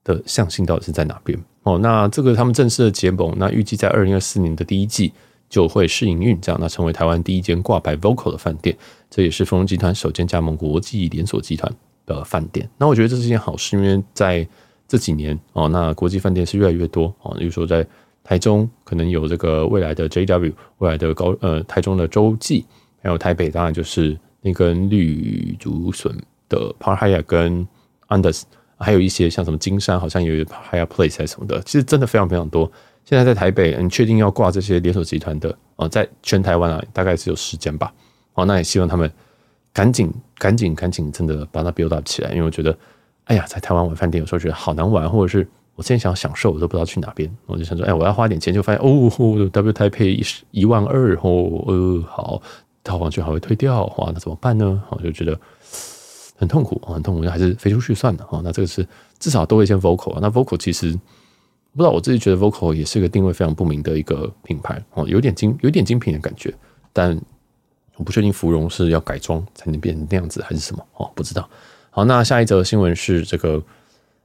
[0.04, 1.78] 的象性到底是在哪边哦。
[1.78, 5.14] 那这个他们正式的结盟，那预计在二零二四年的第一季
[5.50, 8.76] 就会试营运，这样那成为台湾第一间挂牌 Vocal 的饭店，
[9.10, 11.72] 这也是芙蓉集团首间加盟国际连锁集团
[12.06, 12.68] 的饭店。
[12.78, 14.48] 那我觉得这是件好事，因为在
[14.88, 17.36] 这几年哦，那国际饭店是越来越多哦。
[17.38, 17.86] 例如说在
[18.24, 22.66] 台中可能有这个未来的 JW，未来的高呃台中的洲际，
[23.02, 26.16] 还有台北当然就是那根绿竹笋。
[26.52, 27.68] 的 Park Hyatt 跟
[28.10, 28.44] Andaz，
[28.78, 32.72] 还有一些像什么金山，好像有 Park Hyatt Place 还是什么的，其实真的非常非常多。
[33.04, 37.92] 现在在台北，你确定要挂这些连锁集团的哦，在全台湾啊，大概只有十间吧。
[38.36, 39.12] 哦，那也希望他们
[39.74, 42.30] 赶紧、赶紧、赶紧，真的把它 build up 起来。
[42.32, 42.78] 因为我觉得，
[43.26, 47.30] 哎呀，在台湾玩饭店有时候觉得好难玩，或者是我现在想要享受，我都不知道去哪边。
[47.48, 49.10] 我就想说，哎，我要花点钱，就发现哦
[49.52, 52.42] ，W 台北一一万二哦，呃，好，
[52.84, 54.82] 套房券还会退掉，哇，那怎么办呢？
[54.90, 55.38] 我就觉得。
[56.42, 58.28] 很痛苦，很痛苦，还是飞出去算了。
[58.44, 58.84] 那这个是
[59.20, 60.20] 至少都会先 Voco 啊。
[60.20, 60.92] 那 vocal 其实
[61.74, 66.52] 不知道，我自己觉得 vocal 也是一个定位非常不明的一个品牌哦，有点精，有点精品的感觉。
[66.92, 67.16] 但
[67.96, 71.12] 我不确定芙蓉是要改装才能变成那样子，还是什么哦？
[71.14, 71.48] 不知道。
[71.92, 73.64] 好，那下一则新闻是这个，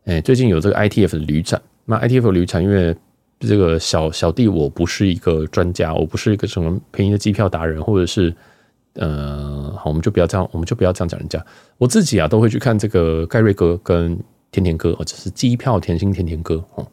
[0.07, 1.61] 哎，最近有这个 ITF 的旅展。
[1.85, 2.97] 那 ITF 的旅展，因为
[3.41, 8.35] 这个小小弟我不是一个专家，我不是一个什么便宜的机票达人，或者是。
[8.97, 11.45] 呃，好，我们就不要这样，我们就不要这样讲人家。
[11.79, 14.19] 我自己啊，都会去看这个盖瑞哥跟
[14.51, 16.65] 甜甜哥，或者是机票甜心甜甜哥。
[16.75, 16.87] 哦，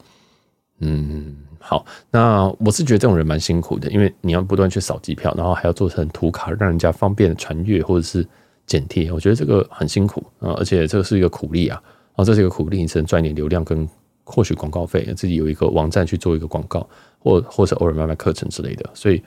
[0.80, 8.28] 嗯，好，那我是觉得这种人蛮辛苦的，因为你要不断去扫机票，然后还要做成图卡，让人家方便传阅或者是
[8.66, 9.12] 剪贴。
[9.12, 11.82] 我觉得这个很辛苦啊，而且这个是一个苦力啊，
[12.16, 13.88] 啊，这是一个苦力，你只能赚点流量跟
[14.24, 16.88] 获取广告费，自己有一个网站去做一个广告，
[17.20, 19.24] 或或者偶尔卖卖课程之类的，所以。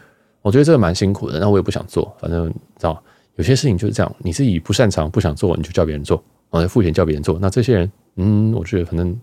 [0.46, 2.16] 我觉得这个蛮辛苦的，那我也不想做。
[2.20, 3.02] 反正知道，
[3.34, 7.36] 有些事情就是这样，你自己不擅长、不想做，你就叫别人做，然后付钱叫别人做。
[7.40, 9.18] 那这些人，嗯，我觉得反正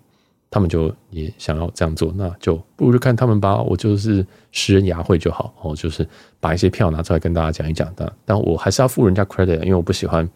[0.52, 3.62] 他们就也想要这样做，那就不如就看他们吧。
[3.62, 6.06] 我就是拾人牙慧就好，我，就是
[6.42, 7.90] 把一些票拿出来跟大家讲一讲。
[7.96, 10.30] 但但我还是要付人家 credit，因为我不喜欢，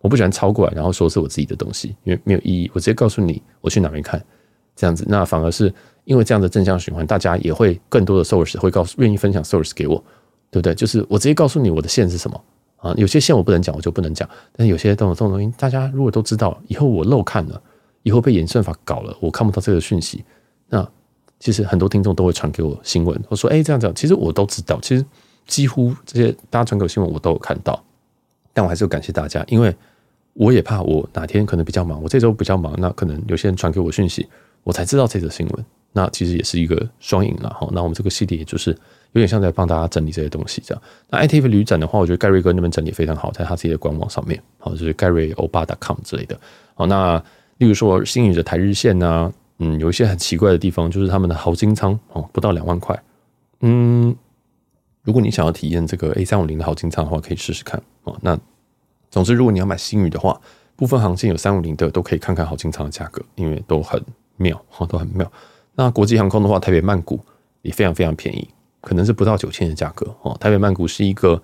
[0.00, 2.68] 我不喜欢抄过来，然后说是我自己的东西，因为没有意义。
[2.74, 4.20] 我直接告诉你，我去哪边看，
[4.74, 5.72] 这样子，那反而是
[6.04, 10.02] 因为这样的正向循环，大家也会更多的 source 会告诉，愿意分享 source 给我。
[10.50, 10.74] 对不对？
[10.74, 12.40] 就是我直接告诉你我的线是什么
[12.76, 12.94] 啊？
[12.96, 14.28] 有些线我不能讲，我就不能讲。
[14.52, 17.60] 但是有些这种这种东西，大家如果都知道，以后我漏看了，
[18.02, 20.24] 以后被演算法搞了，我看不到这个讯息。
[20.68, 20.88] 那
[21.40, 24.78] 其实很多听众都会传给我新闻，我说：“哎，这样子，其实我都知道。
[24.80, 25.04] 其实
[25.46, 27.82] 几乎这些大家传给我新闻，我都有看到。
[28.52, 29.74] 但我还是要感谢大家，因为
[30.32, 34.26] 我也怕我哪天可能比较忙，我这周比较忙，那可能有些人传给我讯息，
[34.64, 35.64] 我才知道这则新闻。
[35.92, 37.68] 那其实也是一个双赢了哈。
[37.72, 38.76] 那我们这个系列也就是。
[39.12, 40.82] 有点像在帮大家整理这些东西这样。
[41.08, 46.38] 那 ITF 旅展的话，我觉得盖瑞哥那边整理非常好，在他自己的官网上面，好，就是盖瑞欧巴 .com 之类的。
[46.74, 47.22] 好，那
[47.58, 53.00] 例如说星宇的台日线呢，嗯，有一些很奇怪的地方，就是他们的豪金仓哦，不到两万块。
[53.60, 54.14] 嗯，
[55.02, 58.14] 如果你想要体验这个 A 三五零的豪金仓的话，可以试试看哦。
[58.20, 58.38] 那
[59.10, 60.38] 总之，如果你要买星宇的话，
[60.76, 63.98] 部分航线有三五零的都可以看看豪金仓的价格，因为都很
[64.36, 65.30] 妙，都很妙。
[65.74, 67.18] 那国际航空的话，台北曼谷
[67.62, 68.46] 也非常非常便宜，
[68.86, 70.36] 可能是不到九千的价格哦。
[70.38, 71.42] 台北曼谷是一个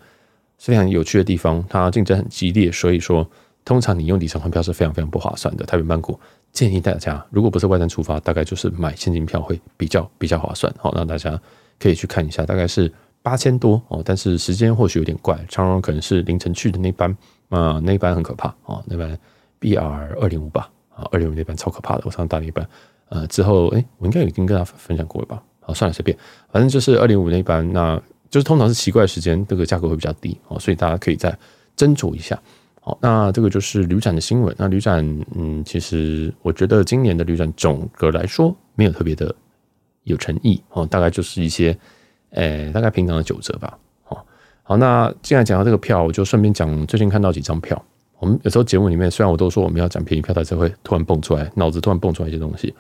[0.59, 3.29] 非常有趣的地方，它竞争很激烈，所以说
[3.65, 5.67] 通常你用里程换票是非常非常不划算的。
[5.67, 6.17] 台北曼谷
[6.53, 10.73] 建议大家，如果不是外站出发，大概就是买现金票会比较比较划算。
[10.79, 11.37] 好，那大家
[11.81, 17.17] 可以去看一下，大概是八千多哦，但是时间或许有点怪，长荣可能是凌晨去的那班。
[17.49, 19.19] 啊、那一班很可怕哦，那班
[19.61, 19.79] BR
[20.21, 22.67] 二零五吧，啊，二零五那班超可怕的，我上大那班，
[23.11, 25.43] 呃，之后哎、我应该已经跟他分享过了吧？
[25.63, 26.17] 好，算了，随便，
[26.51, 27.97] 反正就是二零五那一班，那
[28.29, 31.31] 就是通常是奇怪时间，这个价格会比较低哦，所以大家可以再
[31.77, 32.41] 斟酌一下。
[32.81, 34.53] 好，那这个就是旅展的新闻。
[34.59, 39.33] 那旅展，嗯，其实我觉得今年的旅展总的来说没有特别的
[40.03, 41.79] 有诚意哦，大概就是一些，
[42.31, 43.79] 呃、大概平常的九折吧。
[44.65, 47.81] 好，那既然讲到这个票，我就顺便讲最近看到几张票。
[48.19, 52.73] 我们有时候节目里面，虽然我都说我们要讲便宜票，但是会突然蹦出来，脑子突然蹦出来一些东西。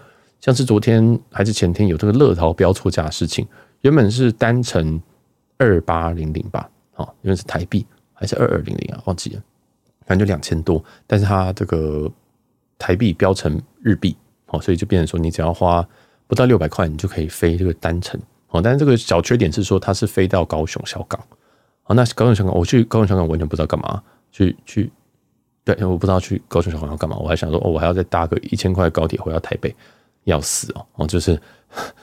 [0.42, 3.46] 像是昨天还是前天有这个乐桃标错价的事情，
[3.82, 5.00] 原本是单程
[5.56, 9.00] 二八零零吧，好，原本是台币还是二二零零啊？
[9.04, 9.42] 忘记了，
[10.04, 12.10] 反正就两千多，但是它这个
[12.76, 15.86] 台币标成日币，好，所以就变成说你只要花
[16.26, 18.20] 不到六百块，你就可以飞这个单程。
[18.48, 21.18] 好，但是这个小缺点是说它是飞到高雄小港。
[21.84, 24.02] 好，那高雄小港，我去高雄小港完全不知道干嘛，
[24.32, 24.90] 去去，
[25.62, 29.74] 对，我不知道去高雄小港要干嘛，我还想说，哦，我还要再搭个一千块高铁回到台北，
[30.24, 31.34] 要死哦，哦， 就是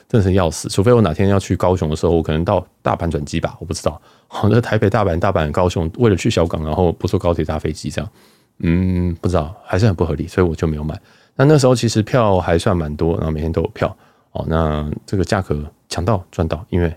[0.07, 4.01] 真的是要死，除非我哪天要去高雄的时候，我可能到大阪转机吧，我不知道。
[4.27, 8.11] 好，那台北、大阪、大阪、高雄，为了去小港，然后不坐高铁搭飞机这样，
[8.59, 10.99] 嗯，不知道，还是很不合理，所以我就没有买。
[11.35, 13.95] 那那时候其实票还算蛮多，然后每天都有票，
[14.31, 16.95] 哦，那这个价格抢到赚到，因为。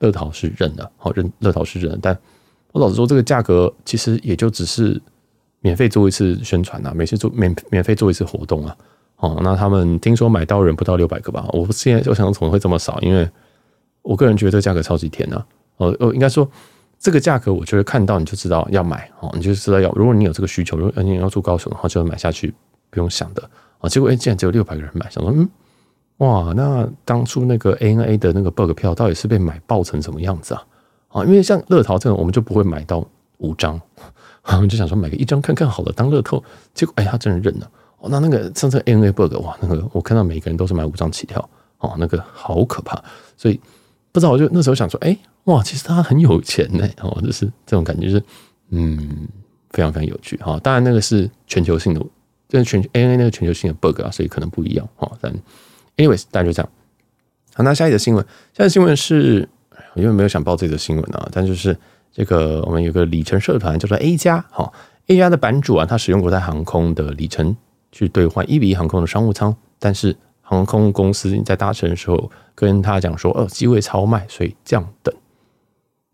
[0.00, 2.18] 乐淘是认的，好认乐淘是认的，但
[2.72, 5.00] 我老实说，这个价格其实也就只是
[5.60, 8.76] 免费做一次宣传呐，每次做免免费做一次活动啊，
[9.16, 11.46] 哦，那他们听说买到人不到六百个吧？
[11.52, 13.00] 我现在就想怎么会这么少？
[13.00, 13.28] 因为
[14.02, 15.44] 我个人觉得这个价格超级甜呐，
[15.78, 16.48] 哦哦，应该说
[16.98, 22.54] 这个价格，我觉得看到你就知道要买哦，你就知道要，如果你有这个需求，如果你要住高雄的话，就要买下去
[22.90, 23.42] 不用想的
[23.78, 23.88] 啊。
[23.88, 25.48] 结果哎，竟然只有六百个人买，想说嗯。
[26.18, 30.64] 哇，那当初那个 ANA 的那个 bug 票到底是被买爆成什么样子啊？
[31.08, 33.78] 啊，因为像乐淘这种，我们就不会买到五张，
[34.48, 36.42] 我们就想说买个一张看看好了，当乐透。
[36.72, 37.70] 结果哎，他真的认了。
[38.10, 43.02] 那那个上次 ANA bug，哇，那个我看到每个人都是买五张起跳，哦，那个好可怕。
[43.36, 43.60] 所以
[44.12, 46.88] 不知道，我就那时候想说，哎，哇，其实他很有钱呢。
[47.00, 48.22] 哦， 就是这种感觉，就是
[48.70, 49.28] 嗯，
[49.70, 50.36] 非常非常有趣。
[50.38, 52.00] 哈，当然那个是全球性的，
[52.48, 54.88] 就是全 ANA 那个全球性的 bug 啊，所以可能不一样。
[54.96, 55.32] 哈，但。
[55.98, 56.70] Anyways，大家就这样。
[57.54, 59.48] 好，那下一则新闻，下一则新闻是，
[59.94, 61.74] 我因为没有想报这则新闻啊，但就是
[62.12, 64.74] 这个我们有个里程社团叫做 A 加，好
[65.06, 67.56] ，A 加的版主啊，他使用国泰航空的里程
[67.96, 75.14] 去兑换一比一航空的商务舱，但是航空公司在搭乘的时候跟他讲说，哦，机位超卖，所以降等。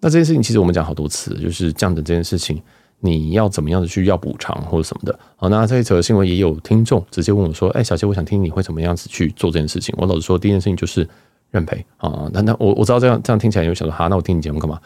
[0.00, 2.62] 那这件事情其实我们讲好多次，就是降等这件事情。
[3.04, 5.18] 你要怎么样的去要补偿或者什么的？
[5.34, 11.08] 好，那这一则新闻也有听众直接问我说：“哎，小杰，我想听你会怎么样子去做这件事情？”我老实说，第一件事情就是
[11.50, 12.30] 认赔啊。
[12.32, 14.80] 那那我我知道这样这样听起来有想说哈，那我听你节目干嘛？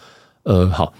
[0.45, 0.95] 呃，好，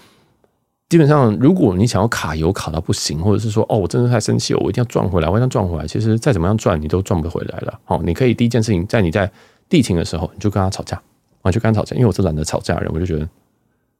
[0.89, 5.85] 基本上如果你想要卡油卡到不行，或者是说哦，我真的太生气了，我一定要赚回来，我一定要赚回来。
[5.85, 7.79] 其实再怎么样赚，你都赚不回来了。
[7.83, 9.29] 好，你可以第一件事情，在你在
[9.67, 11.01] 地勤的时候，你就跟他吵架
[11.41, 13.27] 啊，就跟他吵架，因为我是懒得吵架的人，我就觉得。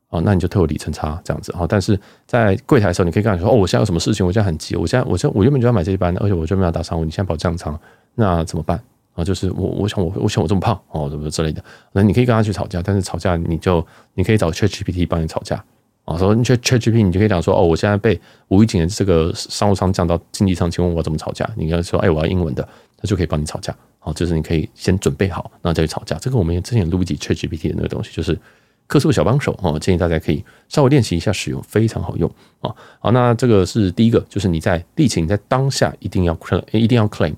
[0.09, 4.25] 哦，那你就退我里程差这样子哦，但是在柜台的时候，你可以跟他说：“哦，我现在有什么事情？
[4.25, 7.77] 我现在很急，我现在，我现在，我原本就要买这一班的，而且我就没有打商务，你现在跑降舱，
[8.15, 8.81] 那怎么办？”
[9.15, 15.61] 啊，就是我，我想我，我想我这么胖哦，什么之类的，那你可以跟他去吵架，但是吵架你就你可以找 ChatGPT 帮你吵架
[16.07, 22.67] 啊，说 ChatGPT 你就可以讲说：“哦，我现在被无预警的这个商务舱降到经济舱，请问我怎么吵架？”你跟他说：“哎，我要英文的。”
[22.99, 23.75] 他就可以帮你吵架。
[23.99, 26.15] 好，就是你可以先准备好，然后再去吵架。
[26.17, 28.39] 这个我们之前录一集 ChatGPT 的那个东西，就是。
[28.87, 32.73] 客诉小帮手哦，建议大家可以稍微练习一下使用，非常好用啊。
[32.99, 37.33] 好，那这个是第一个，就是你在疫情在当下一定要 claim，一定要 claim。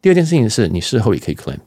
[0.00, 1.58] 第二件事情是你事后也可以 claim，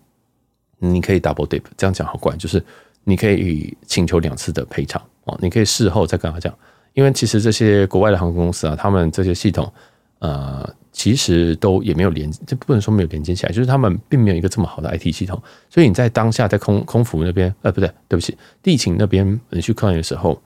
[0.79, 2.63] 你可以 double dip，这样讲好怪，就是
[3.05, 5.37] 你可以请求两次的赔偿哦。
[5.41, 6.53] 你可以事后再跟他讲，
[6.93, 9.71] 因为其实这些国外的航空公司啊，他们这些系统
[10.19, 10.69] 呃。
[10.97, 15.37] 其实都也没有连，这不能说没有连接起来，就是他们并没有一个这么好的 IT 系统，
[15.69, 20.41] 所以你在当下在空空服那边，呃，不对，对不起，地勤那边你去 claim 的时候，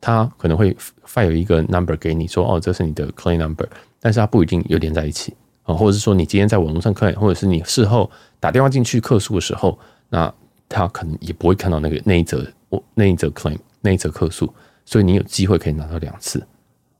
[0.00, 3.64] 他可能会发有一个 number 给你说，哦，这是你的 claim number，
[4.00, 10.34] 但是它不一定有连在一起啊，或者是说你今天在网络上 claim，或者是你事后打电话进去客诉的时候，那
[10.72, 14.52] 他可能也不会看到那个那一则我那一则 claim 那一则客诉，
[14.86, 16.42] 所以你有机会，可以拿到两次。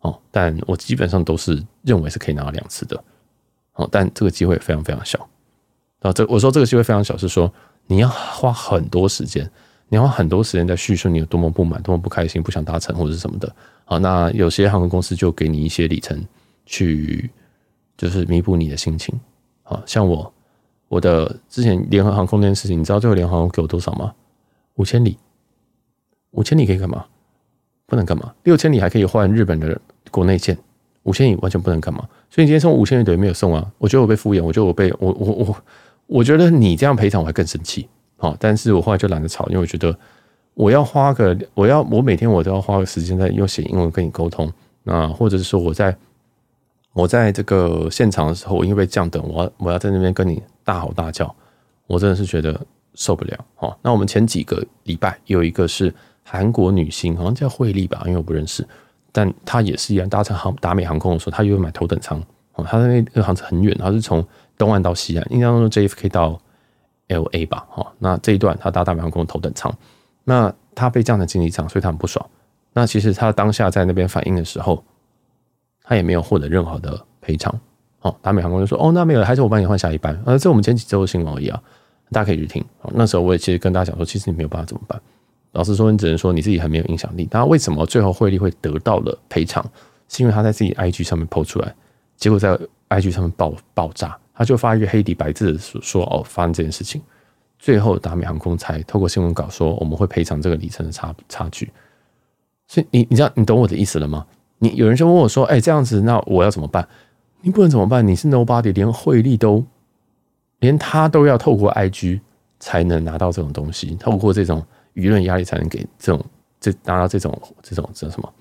[0.00, 3.04] 哦，但我基本上都是认为是可以拿到两次的，
[3.74, 5.28] 哦，但这个机会非常非常小。
[6.00, 7.52] 啊，这我说这个机会非常小，是说
[7.86, 9.48] 你要花很多时间，
[9.88, 13.54] 你要花很多时间在叙述你有多么不满、多么不开心、不想达成或者是什么的。
[13.84, 16.20] 好，那有些航空公司就给你一些里程
[16.66, 17.30] 去，
[17.96, 19.14] 就是弥补你的心情。
[19.62, 20.34] 好，像我
[20.92, 24.12] 我的之前联合航空那件事情，你知道最后联合航空给我多少吗？
[24.74, 25.16] 五千里，
[26.32, 27.06] 五千里可以干嘛？
[27.86, 28.34] 不能干嘛？
[28.42, 30.54] 六千里还可以换日本的国内线，
[31.04, 32.00] 五千里完全不能干嘛？
[32.28, 33.72] 所以你今天送五千里等于没有送啊！
[33.78, 35.56] 我觉得我被敷衍，我觉得我被我我我。
[36.08, 39.96] 我觉得你这样赔偿我还更生气，好，但是我后来就懒得吵，因为我觉得
[40.52, 44.52] 我要花个，我要我每天我都要花个时间在用写英文跟你沟通，
[44.82, 45.96] 那或者是说我在
[46.92, 51.34] 我在这个现场的时候，我因为被这样等，我要我要在那边跟你大吼大叫，
[51.86, 52.60] 我真的是觉得
[52.94, 53.44] 受不了。
[53.58, 55.94] 哦，那我们前几个礼拜有一个是
[56.24, 58.66] 韩国女星，好像叫惠利吧，因为我不认识，
[59.10, 62.22] 但她也是一样搭乘航达美航空的时候，她又买头等舱，
[62.54, 64.26] 哦，她的那个航程很远，她是从。
[64.58, 66.38] 东岸到西岸，印象中 JFK 到
[67.08, 69.74] LA 吧，哈，那这一段他搭大美航空头等舱，
[70.22, 72.24] 那他被这样的经历这样，所以他很不爽。
[72.72, 74.84] 那其实他当下在那边反应的时候，
[75.82, 77.52] 他也没有获得任何的赔偿。
[78.02, 81.62] 哦，达美航空就说：“哦，那没有，还是我帮你换下一班。”呃，这我们前几周的新闻而已啊，
[82.10, 82.64] 大家可以去听。
[82.94, 85.00] 那时候我也其实跟大家讲说，其实你没有办法怎么办？
[85.52, 87.28] 老实说，你只能说你自己很没有影响力。
[87.30, 89.64] 那为什么最后惠利会得到了赔偿？
[90.08, 91.74] 是因为他在自己 IG 上面 PO 出来，
[92.16, 92.58] 结果在
[92.90, 94.18] IG 上面爆爆炸。
[94.34, 97.00] 他就发一个黑底白字的说：“哦，发生这件事情，
[97.58, 101.70] 最后达美航空才透过新闻稿说我们会赔偿这个里程的差差距。
[102.66, 104.26] 所以你你知道你懂我的意思了吗？
[104.58, 106.86] 你有人就问我说：‘哎，这样子那我要怎么办？’
[107.42, 108.06] 你不能怎么办？
[108.06, 109.64] 你是 nobody，连惠利都
[110.60, 112.20] 连他都要透过 IG
[112.58, 116.24] 才能拿到这种东西，透过这种舆论压力才能给这种
[116.60, 118.32] 这拿到这种这种这什么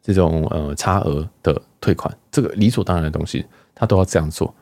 [0.00, 4.52] 这种呃差额的退款，这个理所当然的东西，他都要这样做。”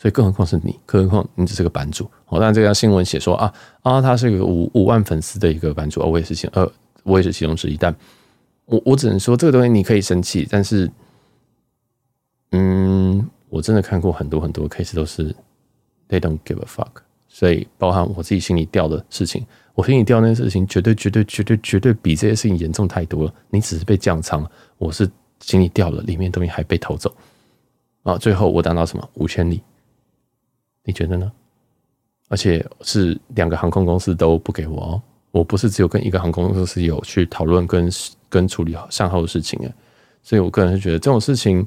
[0.00, 2.04] 所以，更何况是你，更何况你只是个版主。
[2.26, 3.52] 哦，当然这条新闻写说啊
[3.82, 6.70] 啊，他是一个五五万粉丝的一个版主，哦，我也是其呃，
[7.02, 7.76] 我也是其中之一。
[7.76, 7.92] 但
[8.66, 10.88] 我我只能说，这个东西你可以生气，但是，
[12.52, 15.34] 嗯，我真的看过很多很多 case 都是
[16.08, 17.02] they don't give a fuck。
[17.30, 23.34] 所以，包含我自己心里掉的事情，我心里掉那些事情，绝对绝对绝对绝对比这些事情严重太多了。
[23.50, 24.44] 你只是被降仓，
[24.78, 25.08] 我是
[25.40, 27.14] 心里掉了，里面东西还被偷走
[28.02, 28.16] 啊！
[28.16, 29.62] 最后我达到什么五千里。
[30.84, 31.30] 你觉得呢？
[32.28, 37.90] 而且是两个航空公司都不给我哦，我不是只有跟一个航空公司有去讨论跟
[38.30, 39.74] 跟处理善后的事情诶，
[40.22, 41.64] 所以我个人是觉得这种事情，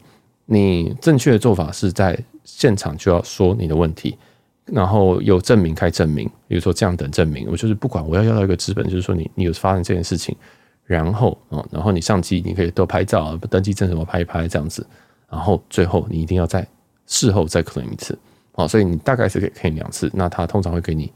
[0.53, 4.17] 你正确的做法是在现场就要说你的问题，
[4.65, 10.35] 然后有证明开证明，比如说这样等证明，我就是不管我要要到一个资本，就是说你你有发生这件事情，
[10.83, 14.85] 然后啊，然后你上机你可以多拍照，登记证什么拍一拍这样子，
[15.29, 16.67] 然后最后你一定要在
[17.07, 18.17] 事后再 claim 一次。
[18.51, 21.09] 好，所以你大概是可以可以两次，那他通常会给你，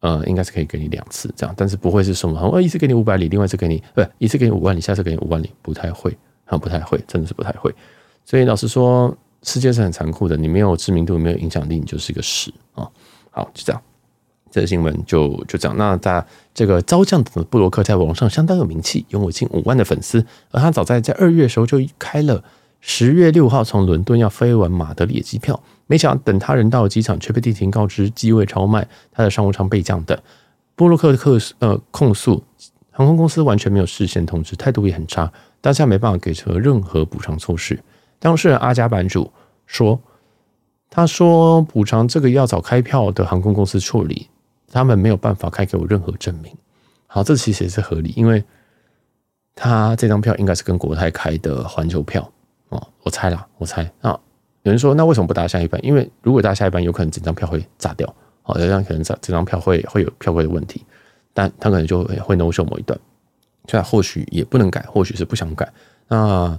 [0.00, 7.70] 呃，应该是可以给你两次这样，但是不会是什么，我一次给你五百里，另外一次给你，不，一次给你五万里，下次给你五万里，不太会，啊，不太会，真的是不太会。
[8.24, 12.88] 所以老实说，世界是很残酷的，你没有知名度，没有影响力，你就是一个屎啊。
[13.30, 13.82] 好，就这样，
[14.50, 15.76] 这个新闻就就这样。
[15.76, 22.42] 那在这个遭降等的部落客在网上相当有名气，拥有近五万的粉丝，而他早在在二月的时候就开了
[22.80, 25.60] 十月六号从伦敦要飞往马德里的机票。
[25.86, 30.18] 没想到等他人到了机场，却被地勤告知机位超卖，他的商务舱被降等。
[30.74, 32.42] 布洛克的客呃控诉，
[32.90, 37.78] 航空公司完全没有事先通知，态度也很差，当下没办法给出任何补偿措施。
[38.24, 39.30] 当事人阿加版主
[39.66, 40.00] 说
[40.88, 44.30] ：“他说补偿这个要找开票的航空公司处理，
[44.72, 46.50] 他们没有办法开给我任何证明。”
[47.06, 48.42] 好，这其实也是合理，因为
[49.54, 52.26] 他这张票应该是跟国泰开的环球票
[52.70, 54.18] 哦，我猜啦，我猜啊。
[54.62, 55.78] 有人说，那为什么不搭下一班？
[55.84, 58.10] 因为如果搭下一班，有可能整张票会炸掉，
[58.40, 60.82] 好，这样可能这这张票会会有票柜的问题，
[61.34, 62.98] 但他可能就会会 no show 某一段，
[63.68, 65.70] 所以或许也不能改，或许是不想改。
[66.08, 66.58] 那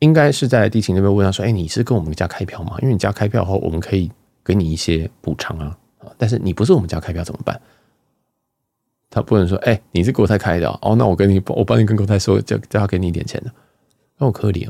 [0.00, 2.76] 应该是在地勤那边问他说：“哎，你是跟我们家开票吗？
[2.82, 4.10] 因为你家开票后，我们可以
[4.44, 5.76] 给你一些补偿啊。
[6.18, 7.60] 但是你不是我们家开票怎么办？”
[9.10, 13.52] 他不能说：“哎，你是国泰开的哦，那我跟你我帮你跟国泰说，叫叫他给你一点钱的，
[14.18, 14.68] 那我可怜，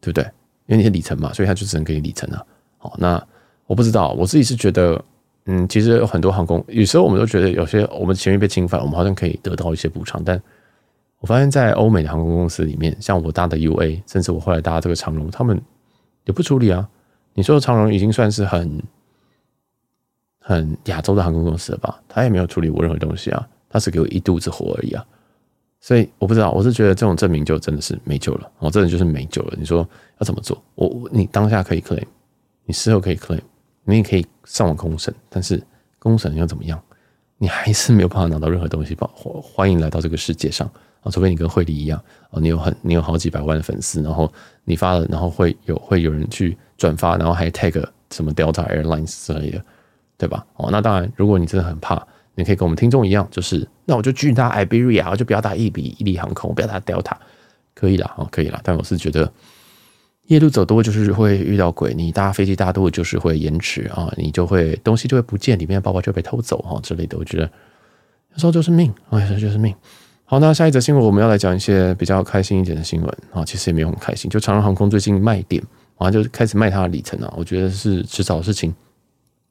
[0.00, 0.24] 对不对？”
[0.66, 2.44] 因为你是里程嘛，所以他就只能给你里程了。
[2.78, 3.24] 好，那
[3.68, 5.00] 我不知道，我自己是觉得，
[5.44, 10.20] 嗯，其实有很多航空，有时候我们都觉得有些我们前面被侵犯，我们好像可以得到一些补偿。
[10.24, 10.42] 但
[11.20, 15.60] 我发现，在欧美的航空公司里面，像我搭的 UA，甚至我后来搭这个长荣，他们
[16.24, 16.88] 也不处理啊。
[17.34, 18.82] 你说长荣已经算是很
[20.40, 22.00] 很亚洲的航空公司了吧？
[22.08, 25.04] 他也没有处理我任何东西啊，他只给我一肚子火而已啊。
[25.80, 29.54] 所以我不知道，我是觉得这种证明就真的是没救了，哦，真的就是没救了。
[29.58, 29.88] 你说
[30.18, 30.62] 要怎么做？
[30.74, 32.06] 我你当下可以 claim，
[32.64, 33.40] 你事后可以 claim，
[33.84, 35.62] 你也可以上网公审，但是
[35.98, 36.80] 公审又怎么样？
[37.38, 38.94] 你还是没有办法拿到任何东西。
[38.94, 40.68] 欢欢迎来到这个世界上
[41.06, 44.32] 啊，除非你跟惠利一样啊，你有很你有好几百万的粉丝，然后
[44.64, 49.62] 你发了，然后会有会有人去转发，然后还 tag 什么 Delta Airlines 之类的，
[50.18, 50.44] 对吧？
[50.56, 52.04] 哦，那当然，如果你真的很怕，
[52.34, 57.12] 你可以跟我们听众一样，就是那我就拒搭 Iberia，我就不要搭易比伊利航空，我不要打 Delta，
[57.74, 58.60] 可以了啊，可以了。
[58.62, 59.32] 但我是觉得。
[60.26, 67.16] 夜路走多就是会遇到鬼，你搭飞机搭多就是会延迟啊，你就会东西就会不见，里面的包包就被偷走哈之类的。
[67.16, 67.44] 我觉得
[68.32, 69.72] 有时候就是命，有时候就是命。
[70.28, 75.62] 好，那下一则新闻我们要来讲一些比较开心一点的新闻啊，其实也没有很开心，就长荣航空最近卖点
[75.96, 78.74] 啊，就开始卖它的里程啊，我觉得是迟早的事情。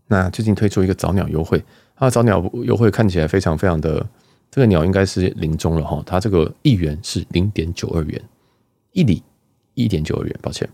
[0.07, 1.63] 那最近推出一个早鸟优惠，
[1.95, 4.05] 它的早鸟优惠看起来非常非常的，
[4.51, 8.21] 这个鸟应该是临终了哈，它这个一元是零点九二元
[8.91, 9.23] 一里。
[9.77, 10.65] 一点九二元，抱歉。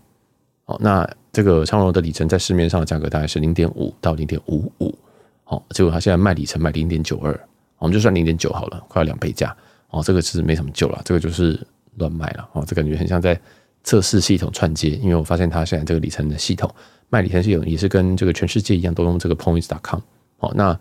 [0.64, 4.96] 好，那这个长荣的里程在市面上的价格大概是零点五到零点五五。
[5.42, 7.36] 好，结果它现在卖里程卖零点九二，
[7.78, 9.56] 我们就算零点九好了，快要两倍价。
[9.92, 11.58] 哦，这个是没什么救了，这个就是
[11.98, 12.48] 乱卖了。
[12.54, 13.40] 哦，这感觉很像在
[13.84, 16.68] 测试系统串接，因为我发现它现在这个里程的系统
[17.08, 20.00] 卖里程系统也是跟这个全世界一样，都用这个 points.com。
[20.40, 20.76] 哦，那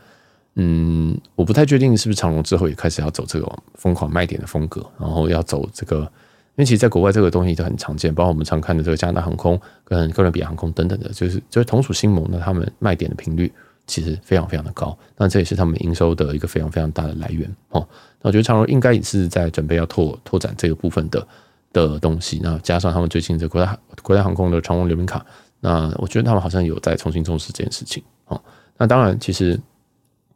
[0.56, 6.12] 嗯，我不太确定是不是长荣之后也开始要走这个疯狂卖点的风格，然后要走这个。
[6.56, 13.52] 因为其实，在国外这个东西都很常见，包括我们常看的这个加拿大航空跟哥伦比亚航空等等的，就是就是同属新盟的，他们卖点的频率
[13.88, 14.98] 其实非常非常的高。
[15.18, 17.88] 那这也是他们营收的一个非常非常大的来源哦。
[18.22, 21.28] 那我觉得长荣应该也是在准备要拓拓展这个部分的
[21.74, 22.40] 的东西。
[22.44, 25.26] 那加上他们最近这国泰国泰航空的长荣联名卡，
[25.60, 28.42] 那我觉得他们好像有在重新重视这件事情哦。
[28.78, 29.60] 那当然，其实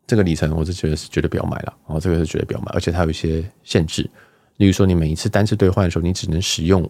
[0.05, 4.09] 这个里程我是觉得是绝对不要买了哦，这个是绝对不要买，而且它有一些限制。
[4.57, 6.89] 例如说，你每一次单次兑换的时候，你只能使用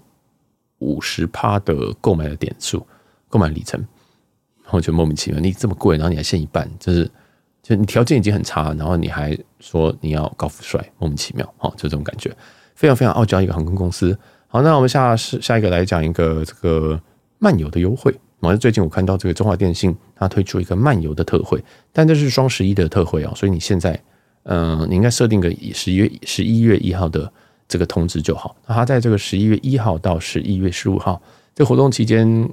[0.79, 2.85] 五十趴的购买的点数
[3.27, 3.83] 购买里程，
[4.69, 5.39] 我觉得莫名其妙。
[5.39, 7.09] 你这么贵，然后你还限一半，就是
[7.61, 12.35] 就你条件已经很差，然后你还说你要高富帅，莫名其妙，哦，就这种感觉，
[12.75, 14.17] 非常非常傲娇一个航空公司。
[14.47, 16.99] 好，那我们下下一个来讲一个这个
[17.39, 18.13] 漫游的优惠。
[18.41, 23.99] 好像最近我看到这个中华电信它推出一个漫游的特惠，但这是双十一的特惠哦，所以你现在
[24.43, 27.31] 嗯、你应该设定个十一月十一月一号的。
[27.67, 28.55] 这个通知就好。
[28.67, 31.19] 那它在这个十一月一号到十一月十五号
[31.55, 32.47] 这个活动期间，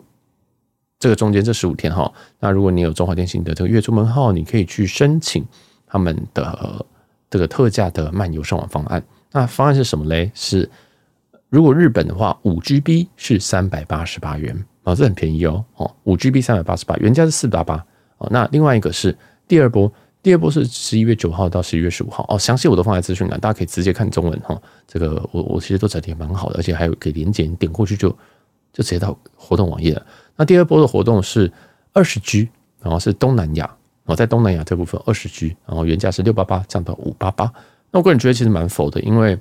[1.02, 5.44] 这个中间这十五天哈，那如果你有中华电信的这个月租门号，你可以去申请
[5.84, 6.86] 他们的
[7.28, 9.02] 这个特价的漫游上网方案。
[9.32, 10.30] 那方案是什么嘞？
[10.32, 10.70] 是
[11.48, 17.84] 如果日本的话，五 GB 是三百八十八元啊，这很便宜哦哦，五 GB 三百八十八，原价是四八八
[18.18, 18.28] 哦。
[18.30, 19.92] 那另外一个是第二波。
[20.22, 24.56] 第二波是十一月九号到十一月十五号哦，详细我都放在资讯栏，大家可以直接看中文哈。
[24.86, 28.08] 这个我我其实都整体蛮好的，而且还有给连结，你点过去就
[28.72, 30.06] 就直接到活动网页了。
[30.36, 31.50] 那第二波的活动是
[31.92, 32.48] 二十 G，
[32.80, 33.70] 然后是东南亚
[34.04, 37.52] 哦，在东南亚这部分二十 G，然后原价是六八八降到五八八。
[37.90, 39.38] 那我个人觉得其实蛮否的，因为。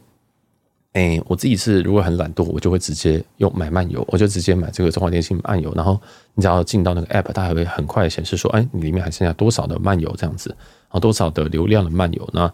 [0.93, 5.97] 哎、我自己是如果很懒惰，我就会直接用买漫游，我就直接买这个中华电信漫游，然后
[6.33, 12.29] 你只要进到那个 app，它还会很快显示说，哎、你里面还剩下多少的漫游这样子，然后多少的流量的漫游。
[12.33, 12.53] 那，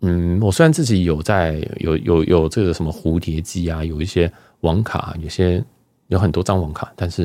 [0.00, 4.28] 嗯，我虽然自己有在有有有这个什么蝴蝶机啊，有一些
[4.62, 5.62] 网卡，有些
[6.08, 7.24] 有很多张网卡，但是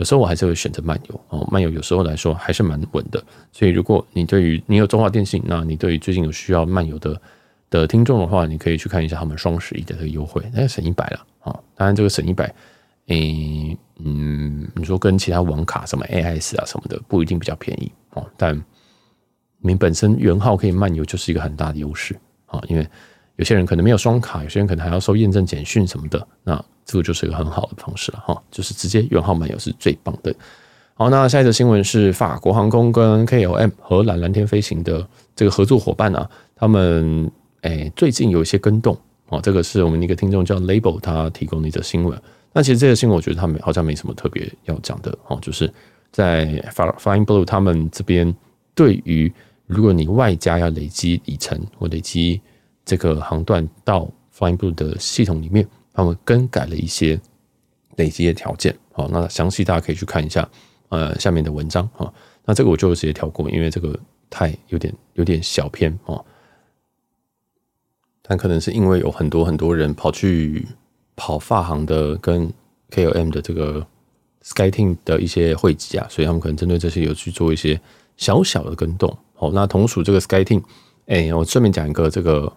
[0.00, 3.22] 有时候我还是会选择漫游哦，漫游有时候来说还是蛮稳的。
[3.52, 7.20] 所以如果你对于你有中华电信，那你对于最近有需要漫游的。
[7.70, 11.56] 的听众的话，你可以去看一下他们双十一的这个优惠，那省一百了啊！
[11.76, 12.52] 当然，这个省一百，
[13.06, 18.60] 诶，嗯，你说跟其他网卡什么 AS 啊什么的不一定比较便宜哦，但
[19.60, 22.84] 你本身原号可以漫游就是一个很大的优势啊，因为
[23.36, 30.34] 有些人可能没有双卡，有些人可能还要收验证简讯什么的，那这就是一个很好的方式了哈，就是直接元号漫游是最棒的。
[30.94, 37.30] 好，那下一则新闻是法国航空跟 KLM 荷兰蓝天飞行的这个合作伙伴啊，他们。
[37.62, 38.96] 哎，最近有一些更动
[39.28, 42.18] 哦，这个是我们一个听众叫 Label 他提供的一则新闻。
[42.54, 45.70] 那其实这个新闻我觉得他们好像没什么特别要讲的哦，就是
[46.10, 48.34] 在 Flying Blue 他们这边
[48.74, 49.30] 对于
[49.66, 52.40] 如果你外加要累积里程或累积
[52.86, 55.68] 这个航段到 Flying Blue 的系统里面，
[56.00, 57.20] 他们更改了一些
[57.96, 58.74] 累积的条件。
[58.92, 60.48] 好，那详细大家可以去看一下
[60.88, 62.10] 呃下面的文章哈。
[62.46, 63.98] 那这个我就直接跳过，因为这个
[64.30, 66.24] 太有点有点小偏哦。
[68.22, 70.66] 但可能是因为有很多很多人跑去
[71.16, 72.50] 跑发行的跟
[72.90, 73.86] KLM 的这个
[74.42, 77.78] SkyTeam 的一些会籍啊，所以他们可能针对这些有去做一些
[78.16, 79.14] 小小的更动。
[79.34, 80.62] 好，那同属这个 SkyTeam，
[81.06, 82.50] 哎，我顺便讲一个这个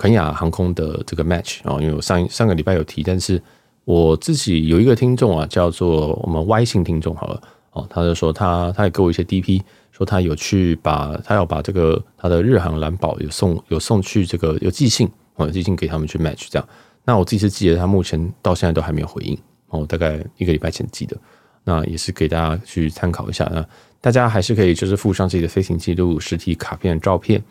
[0.00, 3.40] 肯亚航空的这个 match 啊，因为我上上个礼拜有提，但是
[3.84, 7.42] 我自己有一个听众啊，叫做我们 Y 姓听众好了
[7.72, 9.60] 哦，他就说他他也给我一些 DP，
[9.92, 16.68] 说他有去把他要把这个他的日航蓝宝有送有送去这个有寄信哦，寄信给他们去 match 这样。
[17.04, 19.38] 那我自己是记得他目前到现在都还没有回应
[19.68, 21.14] 哦，大概一个礼拜前寄的。
[21.62, 23.62] 那也是给大家去参考一下，那
[24.00, 27.42] 大家还是可以就是附上自己的飞行记录、实体卡片、照片，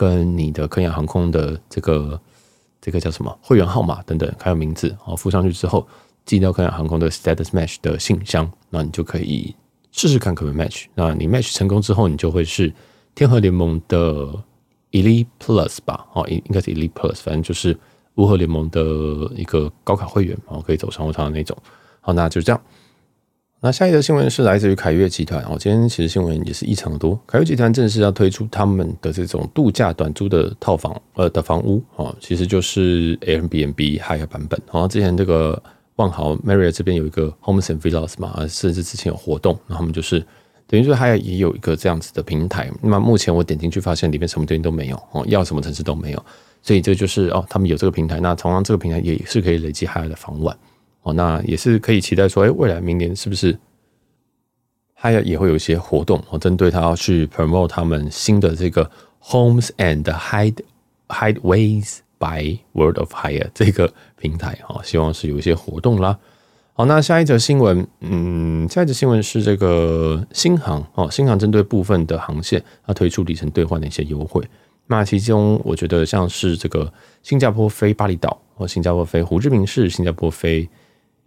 [0.00, 2.18] 跟你的科亚航空的这个
[2.80, 5.86] 这个叫什么会员号码等等，还有名字哦，附上去之后
[6.24, 9.54] 寄到科亚航空的 Status Match 的信箱，那你就可以
[9.92, 10.86] 试试看可不可以 match。
[10.94, 12.72] 那你 match 成功之后，你就会是
[13.14, 14.26] 天河联盟的
[14.92, 16.06] Elite Plus 吧？
[16.14, 17.78] 哦，应应该是 Elite Plus，反正就是
[18.14, 18.80] 乌合联盟的
[19.36, 21.54] 一个高卡会员哦，可以走商务舱的那种。
[22.00, 22.58] 好，那就这样。
[23.62, 27.20] 那下一则新闻是来自于凯悦集团哦，今天其实新闻也是异常的多。
[27.26, 34.58] 凯悦集团正式要推出他们的这种度假短租的套房呃的房屋哦，其实就是 Airbnb Hyatt 版本。
[34.72, 35.62] 然后之前这个
[35.96, 40.24] 万豪 Marriott 这边有一个 Homes and Villas 嘛，甚至之前有活动，那他们就是
[40.66, 42.72] 等于说它也有一个这样子的平台。
[42.80, 46.24] 那么目前我点进去发现里面什么东西都没有哦，要什么城市都没有，
[46.62, 48.20] 所以这就是哦，他们有这个平台。
[48.20, 50.56] 那同样这个平台也是可以累积 Hyatt 的房晚。
[51.02, 53.58] 哦，那也是可以期待说，哎，未来明年是不是
[54.94, 58.90] 它也也会有一些活动哦，针对他要去 promote 他们新的这个
[59.22, 60.58] Homes and Hide
[61.08, 66.18] Hideways by World of Hire 这个平台哦，希望是有一些活动啦。
[66.74, 74.42] 好，那下一则新闻，嗯，下一则新闻是这个新航哦，新航针对部分的航线，它推出里程兑换的一些优惠。
[74.86, 76.92] 那其中我觉得像是这个
[77.22, 80.68] 新加坡飞巴厘岛或新加坡飞胡志明市，新加坡飞。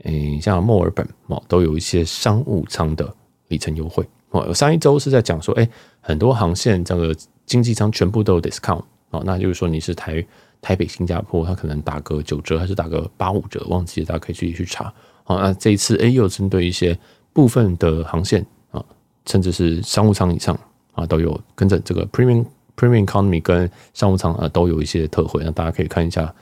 [0.04, 3.16] 诶，像墨尔本哦，都有一些商务舱的
[3.48, 4.54] 里程优惠哦。
[4.54, 5.70] 上一周是在讲说，诶，
[6.02, 7.16] 很多航线这个
[7.46, 9.22] 经济舱全部都有 discount 哦。
[9.26, 10.26] 那就是说你是台
[10.62, 14.94] 台北新加坡，它可能打个九折，还是打个八五折，忘记了，大家可以自己去查。
[15.24, 16.98] 好，那这一次诶，又针对一些
[17.32, 18.84] 部分的航线啊，
[19.26, 20.60] 甚至是商务舱以上
[20.94, 25.42] 啊，都有跟着这个 premium premium economy 跟商务舱啊，都有一些特惠。
[25.46, 26.34] 那大家可以看一下。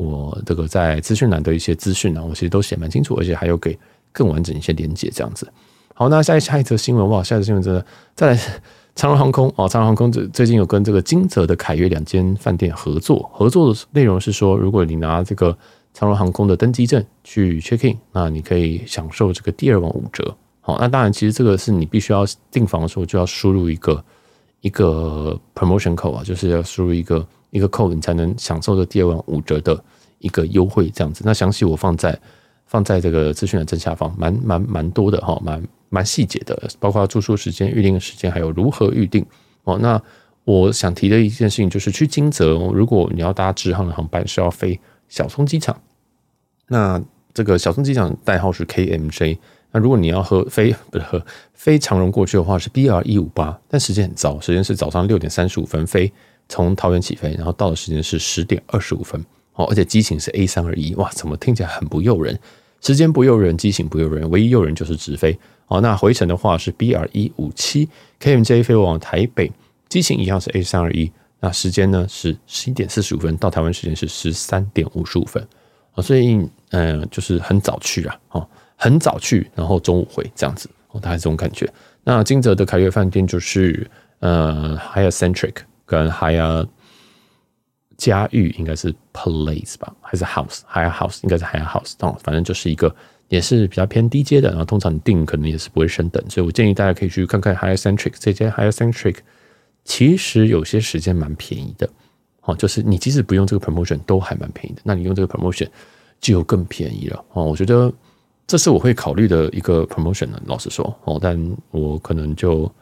[0.00, 3.78] 我这个在资讯栏的一些资讯呢，我其实都写蛮清楚，而且还有给
[4.12, 5.46] 更完整一些连接这样子。
[5.92, 7.84] 好，那下一下一则新闻哇，下一则新闻真的
[8.14, 8.40] 再来
[8.96, 15.54] 长荣航空哦，长荣航空最最近有跟这个金泽的凯悦两间饭店合作，合作的内容是说，如果你拿这个
[15.92, 20.34] 长荣航空的登机证去 check in，那你可以享受这个第二晚五折。
[20.62, 24.02] 好，那当然其实这个是你必须要订房的时候就要输入一个
[24.62, 27.26] 一个 promotion code 啊，就是要输入一个。
[27.50, 29.82] 一个 code 你才能享受这第二晚五折的
[30.18, 31.22] 一个优惠，这样子。
[31.24, 32.18] 那详细我放在
[32.66, 39.24] 放在这个资讯的正下方，蛮蛮蛮多的哈，蛮蛮细节的，包括住宿时间、预订的时间，还有如何预订
[39.64, 39.78] 哦。
[39.78, 40.00] 那
[40.44, 44.78] 我想提的一件事情就是，去金泽，如果你要搭直航的航班，是要飞
[45.08, 45.80] 小松机场。
[46.68, 47.02] 那
[47.34, 49.38] 这个小松机场代号是 KMJ。
[49.72, 51.24] 那如果你要和飞不是和
[51.54, 56.12] 飞长荣过去的话，是 BR 一五八，但时间很早，时间是早上六点三十五分飞。
[56.50, 59.24] 从桃园起飞，然后到的时间是十点二十五分
[59.54, 62.36] 哦，而且机型是 A 三二一，哇，怎么听起来很不诱人？
[62.80, 65.38] 时间不诱人，机型不诱人，唯一诱人就是直飞
[65.68, 65.80] 哦。
[65.80, 67.88] 那回程的话是 BR 一五七
[68.20, 69.52] KMJ 飞往台北，
[69.88, 75.46] 机型一样是 A 三二一，那时间呢是十一点四十五分，到台湾时间是十三点五十五分
[75.94, 81.72] 哦，所以嗯，就是很早去啊，哦，很早去，然后中午回这样子哦，大概这种感觉。
[82.02, 83.88] 那金泽的凯悦饭店就是
[84.18, 85.54] 呃 hyacentric。
[85.90, 86.68] 跟 Hyatt
[87.96, 92.94] 嘉裕应该是 Place 吧，还是 House？Hyatt House 应该是 Hyatt House，哦，反正就是一个
[93.26, 99.16] 也是比较偏低阶的，然后通常你订可能也是不会升等，所以我建议大家可以去看看 Hyatt Centric 这间 Hyatt Centric，
[99.84, 101.90] 其实有些时间蛮便宜的，
[102.42, 105.68] 哦，就是你即使不用这个 promotion 都还蛮便宜的，那你用这个 promotion
[106.20, 107.92] 就更便宜了哦，我觉得
[108.46, 111.36] 这是我会考虑的一个 promotion 呢，老实说哦，但
[111.72, 112.72] 我可能就。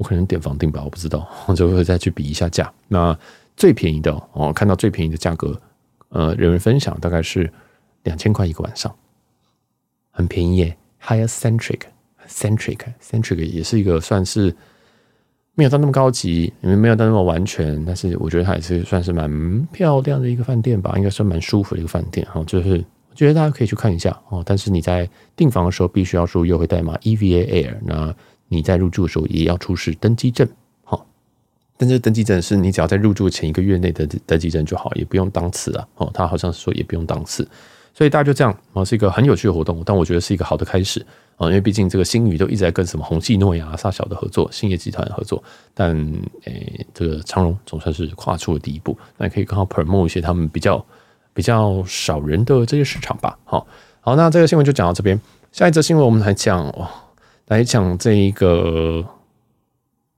[0.00, 2.72] 我可能点房订吧，我不知道， 我就会再去比一下价。
[2.88, 3.14] 那
[3.54, 5.60] 最便宜的哦，看到最便宜的价格，
[6.08, 7.52] 呃，人人分享大概是
[8.04, 8.90] 两千块一个晚上，
[10.10, 10.74] 很便宜耶。
[11.04, 14.56] Hyatt Centric，Centric，Centric 也是一个算是
[15.54, 22.26] 没有到那么高级，因为没有到那么完全，但是我觉得它也是算是蛮漂亮的一个饭店吧，应该算蛮舒服的一个饭店。
[22.34, 24.42] 哦，就是我觉得大家可以去看一下哦。
[24.46, 28.16] 但是你在订房的时候，必须要输入优惠代码 EVA Air 那。
[28.52, 30.46] 你在入住的时候也要出示登机证，
[30.82, 31.06] 好，
[31.76, 35.86] 但是登机证是你只要在入住前一个月内的登机证就好，也不用当次啊。
[35.94, 37.48] 哦，他好像是说也不用当次，
[37.94, 41.00] 所以大家就这样哦，是一个很有趣的活动，但我觉得是一个好的开始
[41.36, 45.40] 啊，因为毕竟这个星宇都一直在跟什么虹夕诺雅、萨小的合作，兴业集团合作，
[45.72, 45.96] 但
[46.44, 50.84] 诶、欸，这个长荣总算是跨出了第一步，那也可以刚好 promote 一些他们比较
[51.32, 53.38] 比较少人的这些市场吧。
[53.44, 53.64] 好，
[54.00, 55.20] 好，那这个新闻就讲到这边，
[55.52, 56.88] 下一则新闻我们来讲哦。
[57.50, 59.04] 来讲这一个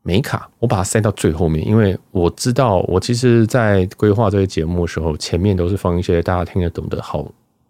[0.02, 7.26] 美卡，我把它塞到最后面，因为我知道我其实在规划这个节目的时候，前面都是放一些大家听得懂的好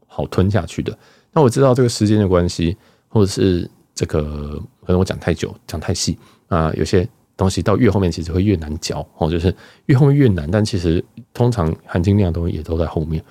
[0.08, 0.92] 好吞下去的。
[1.32, 9.54] 那我知道这个时间的关系，或者是这个可能我讲太久，讲太细啊，有些东西到越后面其实会越难嚼哦，就是
[9.86, 10.50] 越后面越难。
[10.50, 11.02] 但其实
[11.32, 13.24] 通常含金量的东西也都在后面。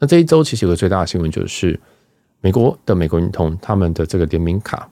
[0.00, 1.78] 那这一周其实有个最大的新闻就是
[2.40, 4.90] 美国的美国运通他们的这个联名卡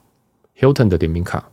[0.59, 1.47] ，Hilton 的联名卡，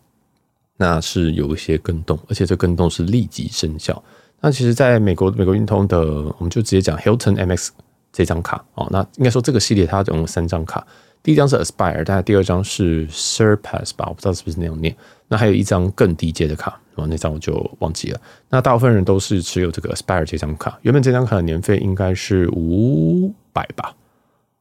[0.77, 4.03] 那是有一些更动，而且这更动是立即生效。
[4.41, 7.69] 那其实在美国美国运通的，我们就直接讲 Hilton MX。
[8.15, 10.87] 这张卡哦，那应该说这个系列它总共三张卡，
[11.23, 14.95] 第一张是 Aspire，但第二张是 Surpass 吧，我不知道是不是那样念。
[15.29, 18.21] 那还有一张更低阶的卡，哦，那张我就忘记了。
[18.51, 23.95] 那大部分人都是持有这个 Aspire 这张卡，原本这张卡的年费应该是五百吧，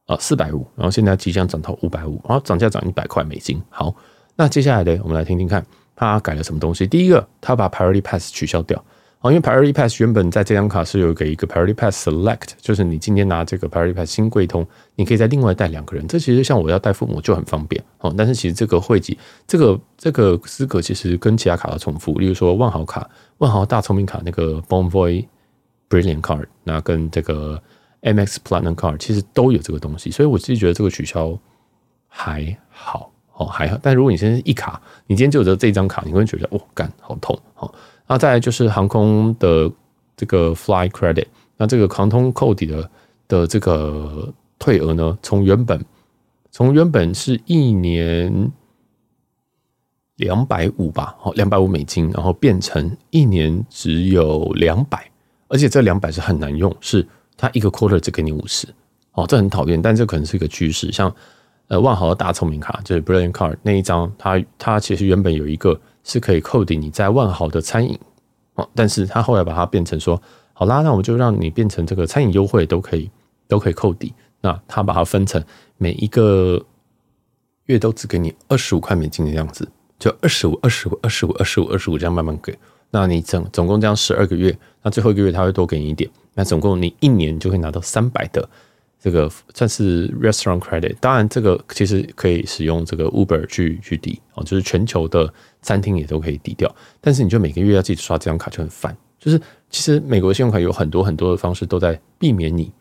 [0.06, 3.62] 啊，四百五，然后现在即将涨到五百五，然后涨价涨一百块美金。
[3.68, 3.94] 好，
[4.36, 5.64] 那接下来呢，我们来听听看
[5.94, 6.86] 他改了什么东西。
[6.86, 8.82] 第一个，他把 Priority Pass 取消掉。
[9.20, 14.66] 哦，因为 Priority Pass 原本在这张卡是有给一个 Priority Pass Select，就是你今天拿这个 Priority Pass 新贵通，
[14.96, 16.08] 你可以再另外带两个人。
[16.08, 18.12] 这其实像我要带父母就很方便哦。
[18.18, 19.16] 但是其实这个汇集，
[19.46, 23.08] 这个这个资格其实跟其他卡的重复，例如说万豪卡、
[23.38, 25.24] 万豪大聪明卡那个 Bonvoy
[25.88, 27.62] Brilliant Card，那跟这个
[28.00, 31.38] MX Platinum Card 其实都有这个东西，所以我自己觉得这个取消
[32.08, 33.78] 还好哦，还好。
[33.82, 37.72] 但如果你现在一卡，你今天就有这张卡，你会觉得哦，干好痛哦。
[38.06, 39.70] 那再来就是航空的
[40.16, 41.26] 这个 Fly Credit，
[41.56, 42.90] 那这个航空扣抵的
[43.28, 45.82] 的这个退额呢，从原本
[46.50, 48.50] 从原本是一年
[50.16, 55.10] 两百五吧，哦，两百五美金，然后变成一年只有两百，
[55.48, 57.06] 而且这两百是很难用，是
[57.36, 58.68] 它一个 quarter 只给你五十，
[59.12, 60.92] 哦，这很讨厌，但这可能是一个趋势。
[60.92, 61.12] 像
[61.72, 65.80] 呃万豪的大聪明卡，就是 Brilliant Card 那一张，它它其实原本有一个。
[66.04, 67.96] 是可以扣抵你在万豪的餐饮
[68.56, 70.20] 哦，但是他后来把它变成说，
[70.52, 73.08] 好啦，那我就让你变成这个餐饮优惠都可以，
[73.46, 74.12] 都可以扣抵。
[74.40, 75.40] 那他把它分成
[75.78, 76.60] 每一个
[77.66, 82.52] 月都只给你二十五块美金的样子，就二十五、二十五、二十五、二十五、二十五这样慢慢给。
[82.90, 88.48] 那你总总共这样十二个月，那最后一个月他会多给你一点，那总共你一年就会拿到三百的。
[89.02, 96.72] 这个算是 restaurant credit，当然这个其实可以使用这个 Uber 去去抵哦，就是全球的餐厅也都可以抵掉。
[97.00, 98.96] 但是你就每个月要自己刷这张卡就很烦。
[99.18, 99.40] 就是
[99.70, 102.72] 其实美国信用卡有很多很多的方式都在避免你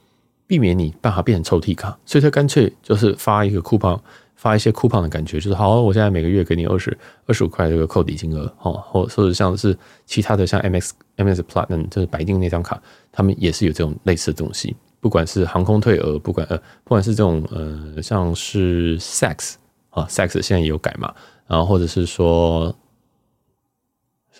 [0.45, 3.99] 避免你办法变成抽屉卡，所以它干脆就是发一个 coupon，
[4.35, 6.95] 发一些 coupon 的感觉，就是好，我现在每个月给你二十
[7.25, 14.75] 二十五块这个扣抵金额哦，或或者像是其他的像 MX MX Platinum 就是白金那张卡，他们也是有这种类似的东西。
[15.01, 19.55] 不管是航空退额，不管呃，不管是这种呃，像是 Sex
[19.89, 21.13] 啊，Sex 现在也有改嘛，
[21.47, 22.73] 然后或者是说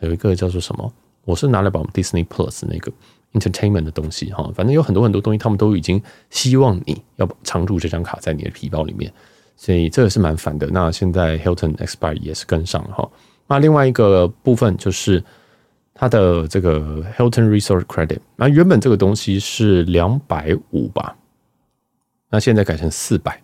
[0.02, 0.94] 有一个叫做什么，
[1.26, 2.92] 我是拿来把 Disney Plus 那个
[3.34, 9.12] Entertainment 的东西哈，反正有很多很多东西，他们都已经希望你要常驻这张卡在你的皮包里面，
[9.58, 10.68] 所以这个是蛮烦的。
[10.68, 13.10] 那现在 Hilton Expire 也是跟上了哈。
[13.48, 15.24] 那另外一个部分就是。
[16.02, 21.16] 它的这个 Hilton Resort Credit，那原本这个东西是两百五吧，
[22.32, 23.40] 那现在改成四百，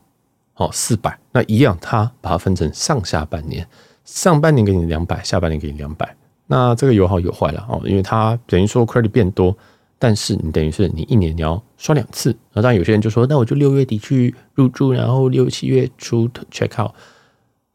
[0.55, 3.67] 哦，四百，那一样，它把它分成上下半年，
[4.05, 6.15] 上半年给你两百，下半年给你两百，
[6.47, 9.55] 那这个有好有坏了哦，因为它等于说 credit 变多，
[9.99, 16.91] 但是你等于是你一年你要刷两次，那当然有些人就说，那我就六月底去入住，然后六七月初 check out，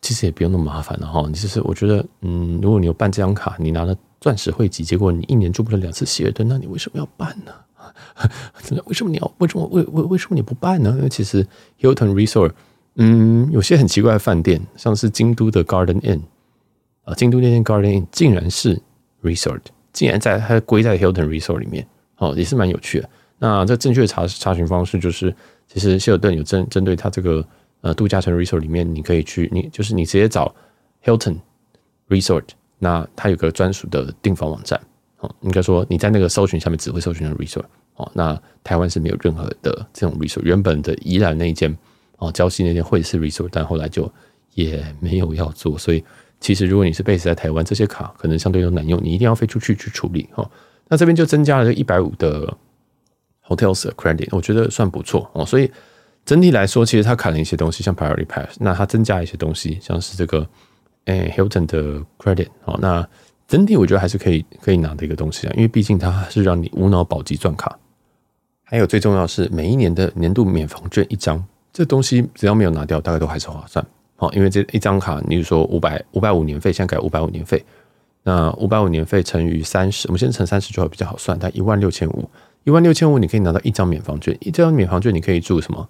[0.03, 3.97] 其实也不用那么麻烦了哈，其实我觉得，嗯，如果你有办这张卡，你拿了。
[4.21, 7.53] 钻石会籍，结果你一年住不了两次希尔顿，那你为什么要办呢？
[8.63, 9.35] 真的，为什么你要？
[9.39, 10.95] 为什么为为为什么你不办呢？
[10.97, 11.45] 因为其实
[11.81, 12.53] Hilton Resort，
[12.95, 16.21] 嗯，有些很奇怪的饭店，像是京都的 Garden Inn
[17.03, 18.81] 啊，京都那间 Garden Inn 竟然是
[19.25, 21.85] Resort，竟然在它归在 Hilton Resort 里面，
[22.19, 23.11] 哦，也是蛮有趣的。
[23.41, 25.35] 那这正确的查查询方式就是，
[25.67, 27.45] 其实希尔顿有针针对它这个
[27.83, 30.55] 呃度假村 Resort 里面，你可以去，你就是你直接找
[31.05, 31.37] Hilton
[32.09, 32.45] Resort。
[32.85, 34.80] 那它有个专属的订房网站，
[35.20, 37.62] 哦，应该说你在那个搜寻下面只会搜寻到 resort，
[37.95, 41.72] 哦，那台湾是没有任何的这种 resort，原本的宜兰那一间，
[42.18, 44.12] 哦，礁溪那间会是 resort，但后来就
[44.55, 46.03] 也没有要做，所以
[46.41, 50.51] 其实如果你是 base 在台湾，这些卡可能相对都难用，你一定要飞出去去处理，哦，
[50.89, 52.53] 那这边就增加了这一百五的
[53.47, 55.70] hotels credit，我觉得算不错，哦，所以
[56.25, 60.47] 整体来说，其实它砍了一些东西，像 priority pass，那它增加一些东西，像是这个。
[61.07, 63.05] 诶，Hilton 的 credit 好，那
[63.49, 67.77] 整体我觉得还是可以可以拿的一个东西啊，因为毕竟它是让你无脑保级赚卡，
[68.62, 73.85] 还有最重要是每一年的年度免房券一张，这东西只要没有拿掉，大概都还是划算
[74.18, 77.64] 哦，因为这一张卡，你比如说五百五百五年费，现在改五百五年费，
[78.23, 82.31] 那五百五年费乘以三十，我们先乘三十就会比较好算，但一万六千五，
[82.62, 85.89] 一万六千五你可以拿到一张免房券，一张免房券你可以住什么？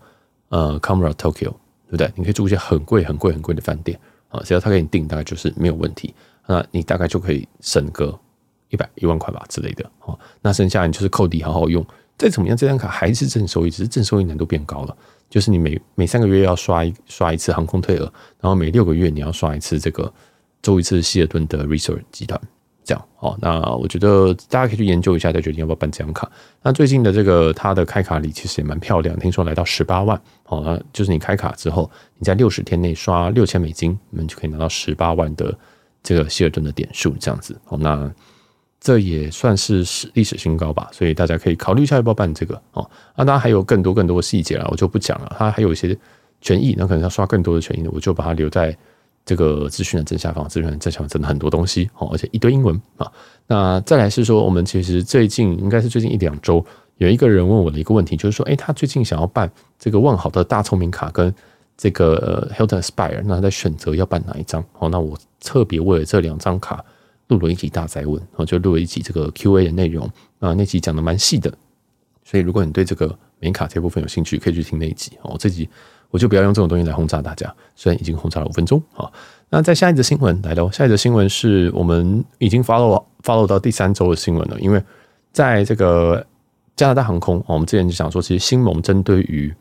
[0.52, 1.50] 呃，comera Tokyo，
[1.88, 2.12] 对不对？
[2.14, 3.98] 你可以住一些很贵很贵很贵的饭店
[4.28, 6.14] 啊，只要他给你订，大概就是没有问题，
[6.46, 8.16] 那你大概就可以省个
[8.68, 11.82] 一百一万块吧之类的，啊，那剩下你就是扣抵好好用。
[12.18, 14.94] 再怎么样，这张卡还是正收益，只是正收益难度变高了。
[15.30, 18.02] 就是你每每三个月要刷一刷一次航空退额，
[18.38, 20.12] 然后每六个月你要刷一次这个
[20.60, 22.38] 周一次希尔顿的 Resort 集团，
[22.84, 23.36] 这样哦。
[23.40, 26.30] 那我觉得大家可以去研究一下，再决定要不要办这张卡。
[26.62, 30.62] 那最近的这个它的开卡礼其实也蛮漂亮，听说来到十八万哦。
[30.64, 35.56] 那就是你开卡之后，你在六十天内刷六千美金，你们就可以拿到十八万的
[36.02, 37.78] 这个希尔顿的点数，这样子哦。
[37.78, 38.12] 那
[38.80, 42.90] 这也算是史历史新高吧，所以大家可以考虑一下要不要办这个哦。
[43.16, 45.36] 那当然还有更多更多的细节了，我就不讲了。
[45.38, 45.96] 它还有一些
[46.40, 48.76] 权益，那可能要刷更多的权益，我就把它留在
[49.24, 50.48] 这个资讯的正下方。
[50.48, 53.10] 资讯的正下方真的很多东西哦，而且一堆英文啊。
[53.46, 56.64] 那再来是说，我们其实最近应该是最近一两周，
[56.98, 61.34] 有一个人问我的一个问题，就是说，诶，他最近想要办这个万豪的大聪明卡跟
[61.76, 64.64] 这个 Hilton Aspire，那他在选择要办哪一张？
[64.78, 66.84] 哦，那我特别为了这两张卡。
[67.28, 70.04] 录了一集大哉问，然后就录了一集这个 Q&A 的内容
[70.38, 71.50] 啊，那集讲的蛮细的，
[72.24, 75.34] 所以如果你对这个美卡这部分有兴趣，可以去听那一集哦。
[75.38, 75.66] 这集
[76.12, 79.10] 我就不要用这种东西来轰炸大家，虽然已经轰炸了五分钟啊。
[79.50, 84.80] 那在下一则新闻来了，下一则新闻是我们已经 follow follow 到第三周的新闻了，因为
[85.32, 86.24] 在这个
[86.76, 89.52] 加拿大航空，我们之前就讲说，其实新盟针对于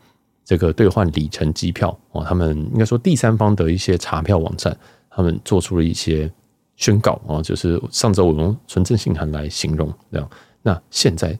[0.44, 4.76] 这个兑换里程机票哦，他们应该说第三方的一些查票网站，
[5.10, 6.30] 他们做出了一些。
[6.74, 10.28] 宣告啊，就是上周我用纯正信函来形容这样。
[10.62, 11.38] 那现在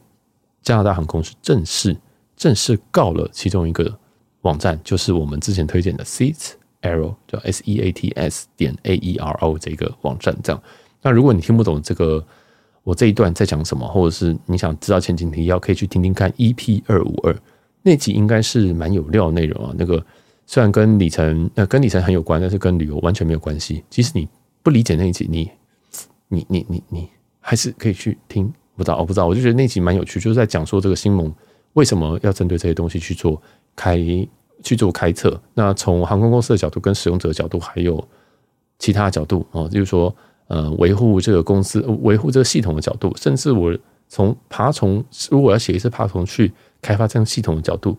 [0.61, 1.97] 加拿大航空是正式
[2.37, 3.93] 正式告了其中一个
[4.43, 10.33] 网站，就是我们之前推荐的 Seats Aero，叫 S E A T S 点 A E R O 这个网站。
[10.41, 10.63] 这样，
[11.01, 12.25] 那如果你听不懂这个
[12.83, 17.35] 我这一段在讲什么，或者是你想知道前景提要，可以去听听看 EP 二五二
[17.81, 19.73] 那集，应该是蛮有料的内容啊。
[19.77, 20.05] 那个
[20.45, 23.83] 虽然跟里程呃跟里程很有关，但是跟旅游完全没有关系。
[23.89, 24.27] 即使你
[24.61, 25.49] 不理解那一集，你
[26.27, 28.53] 你你你你还是可以去听。
[28.75, 31.31] 不知道，我不知道，我就觉得那集蛮有趣，就是在讲说这个新盟
[31.73, 33.39] 为什么要针对这些东西去做
[33.75, 33.97] 开
[34.63, 35.41] 去做开测。
[35.53, 38.01] 那从航空公司的角度、跟使用者的角度，还有
[38.79, 40.15] 其他角度哦，就是说
[40.47, 46.51] 呃维护这个公司、维护这个系统的角度，甚至我从爬虫，如果要写一次爬虫去
[46.81, 47.97] 开发这样系统的角度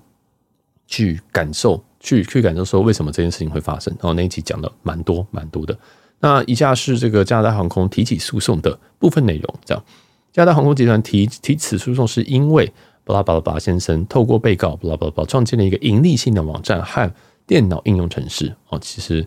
[0.87, 3.93] 去感受，去去感受说为什么这件事情会发生。
[3.95, 5.77] 然后那一集讲的蛮多蛮多的。
[6.21, 9.55] 那以下是这个加拿大航空提起诉讼的部分内容。
[9.65, 9.85] 这样，
[10.33, 12.73] 加拿大航空集团提提此诉讼，是因为
[13.05, 17.13] 巴拉巴拉巴先生透过被告巴拉巴拉巴创建了一个盈利性的网站和
[17.47, 18.55] 电脑应用程式。
[18.71, 19.27] 哦，其实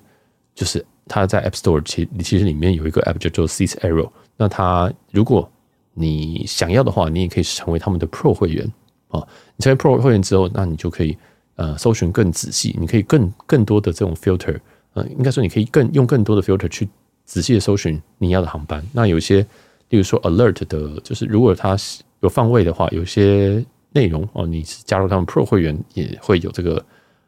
[0.56, 4.10] 就是他在 App Store 其其实里面有一个 App 叫做 Seats Aero。
[4.36, 5.50] 那他如果
[5.94, 8.72] 你想要的话，你也可以成为他们的 Pro 会员。
[9.10, 9.26] 哦，
[9.56, 11.18] 你成为 Pro 会员之后，那你就可以
[11.56, 14.60] 呃搜寻更仔细，你可以更更多的这种 filter。
[14.94, 16.90] 嗯，应该说你可以更用更多的 filter 去
[17.26, 18.84] 仔细的搜寻你要的航班。
[18.92, 19.46] 那有些，
[19.90, 21.78] 例如说 alert 的，就是如果它
[22.22, 26.84] 有放位的话，有些内容哦，你加入他们 Pro 会员也会有这个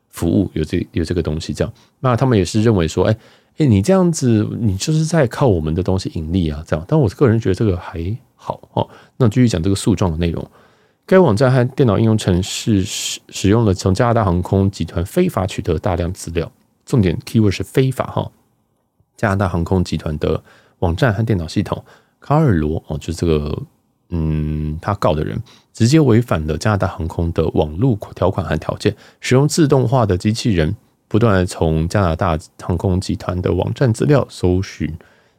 [0.10, 1.74] 服务，有这有这个东西这样。
[2.00, 3.18] 那他们也是认为说，哎
[3.58, 6.86] 哎，你这样子，你就是在靠我们的东西盈利啊，这样。
[6.88, 8.90] 但我个人觉得这个还好哦。
[9.18, 10.50] 那继续讲这个诉状的内容，
[11.06, 16.50] 该网站和电脑应用程式使使用了从加拿大航空集团非法取得大量资料。
[16.86, 18.32] 重点 keyword 是非法哈，
[19.16, 20.42] 加拿大航空集团的
[20.80, 21.84] 网站和电脑系统，
[22.20, 23.62] 卡尔罗哦，就是这个
[24.10, 25.42] 嗯，他告的人
[25.74, 30.76] 直接违反了加拿大航空的网络条款和条件，使用自动化的机器人
[31.08, 34.92] 不断从加拿大航空集团的网站资料搜寻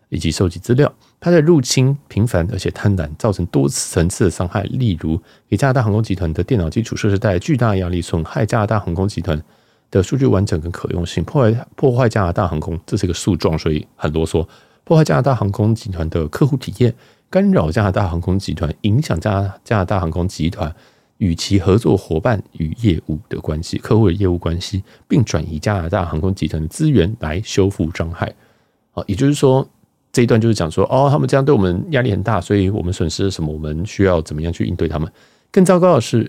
[0.09, 9.41] 以及收集资料，他的入侵频繁而且贪婪，造成多层次的伤害，例如给加拿大航空集团的电脑基础设施带来巨大压力，损害加拿大航空集团
[9.91, 14.47] 的数据完整跟可用性，破坏破坏加拿大航空，这是一个诉状，所以很啰嗦。
[14.83, 16.93] 破坏加拿大航空集团的客户体验，
[17.31, 20.74] 干扰加拿大航空集团，影响加加拿大航空集团
[21.18, 28.35] 与其合作伙伴与业务的关系，客户的业务关系，并转移加拿大航空集团的资源来修复伤害。
[28.93, 29.64] 啊，也就是说，
[30.12, 35.11] 这一段就是讲说，哦，他们这样对我们压力很大，所以我们损失了什么，我们需要怎么样去应对他们。
[35.53, 36.28] 更糟糕的是，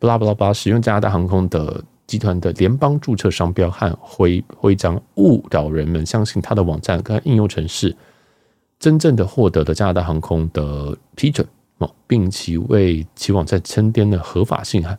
[0.00, 1.82] 巴拉巴拉巴使用加拿大航空的。
[2.06, 7.96] 集团的联邦注册商标和徽徽章误导人们相信他的网站跟应用程式
[8.84, 14.98] 真正的获得了加拿大航空的批准哦，并其为其网站增添了合法性哈。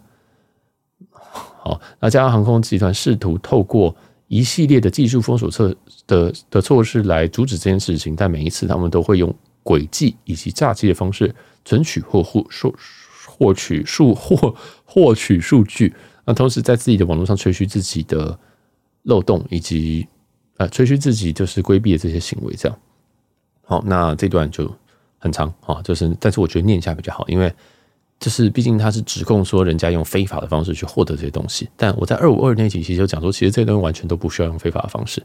[1.11, 3.95] 好，那加拿大航空集团试图透过
[4.27, 5.75] 一系列的技术封锁策
[6.07, 9.31] 的的措施来阻止这件事情，但每一次他们都会用
[9.63, 12.73] 诡计以及诈欺的方式存取或获获
[13.27, 15.93] 获取数获获取数据，
[16.25, 18.35] 那同时在自己的网络上吹嘘自己的
[19.03, 20.07] 漏洞，以及
[20.57, 22.75] 呃吹嘘自己就是规避的这些行为，这样。
[23.65, 24.71] 好，那这段就
[25.17, 27.53] 很长啊，就是但是我觉得念一下比较好，因为。
[28.17, 31.67] 就是，毕竟他是指控说人家用非法的方式去获得这些东西。
[31.75, 35.21] 但我在二五二那集其实就讲说，其实这些东西完全都不需要用非法的方式。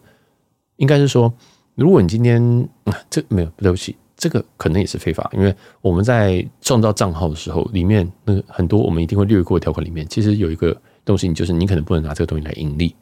[0.75, 1.33] 应该是说，
[1.77, 2.69] 如果你今天，
[3.09, 12.93] 这没有对不起，这个可能也是非法，因为我们在创造账号的时候，里面那个很多我们一定会略过条款里面，其实有一个东西，你就是你可能不能拿这个东西来盈利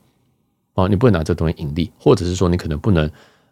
[0.74, 3.10] 哦，你不能拿这个东西盈利，或者是说你可能不能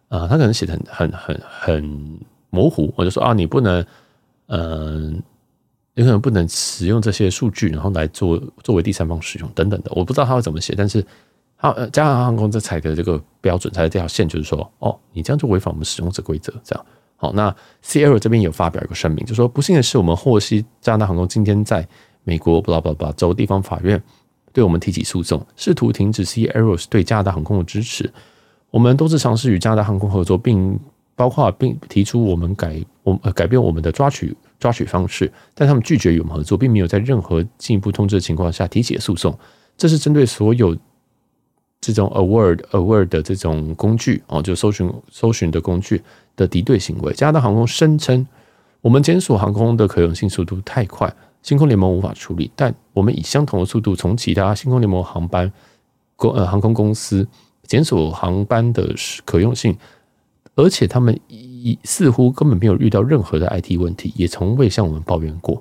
[0.09, 2.19] 啊、他可能写的很很很很
[2.51, 3.85] 模糊，我就说啊，你不能
[4.47, 5.23] 嗯。
[5.97, 11.03] 有可能不能使用这些数据，然后来做作为第三方使用等等的，我不知道他会怎么写，但是
[11.57, 16.87] 他呃，加拿大航空这采的这个标准，它的这条线就是说，哦，你这样就违反我们使用者规则，这样。
[17.17, 17.51] 好，那
[17.83, 21.89] Sierra 这边有发表一个声明，就说不幸的是，我们获悉加拿大航空今天在
[22.25, 24.03] 美国巴拉巴拉州地方法院
[24.53, 28.13] 对我们提起诉讼，试图停止 Sierra 对加拿大航空的支持。
[28.77, 30.79] 我们都是尝试与加拿大航空合作，并
[31.14, 34.37] 包括并提出我们改我呃改变我们的抓取。
[34.59, 39.39] 抓取方式，但他们拒绝与我们合作，并没有在任何进一步通知的情况下提起诉讼。
[39.79, 40.77] 这是针对所有
[41.81, 46.03] 这种 award award 的这种工具哦，就搜寻搜寻的工具
[46.37, 47.12] 的敌对行为。
[47.14, 48.27] 加拿大航空声称，
[48.83, 51.11] 我们检索航空的可用性速度太快，
[51.43, 52.51] 星空联盟无法处理。
[52.55, 55.51] 但我们以相同的速度从其他星空联盟航班
[56.16, 57.29] 公呃航空公司
[57.67, 58.95] 检索航班的
[59.25, 59.77] 可用性，
[60.55, 61.47] 而且他们一。
[61.83, 65.61] 似乎根本没有遇到任何的 IT 问题，也从未向我们抱怨过。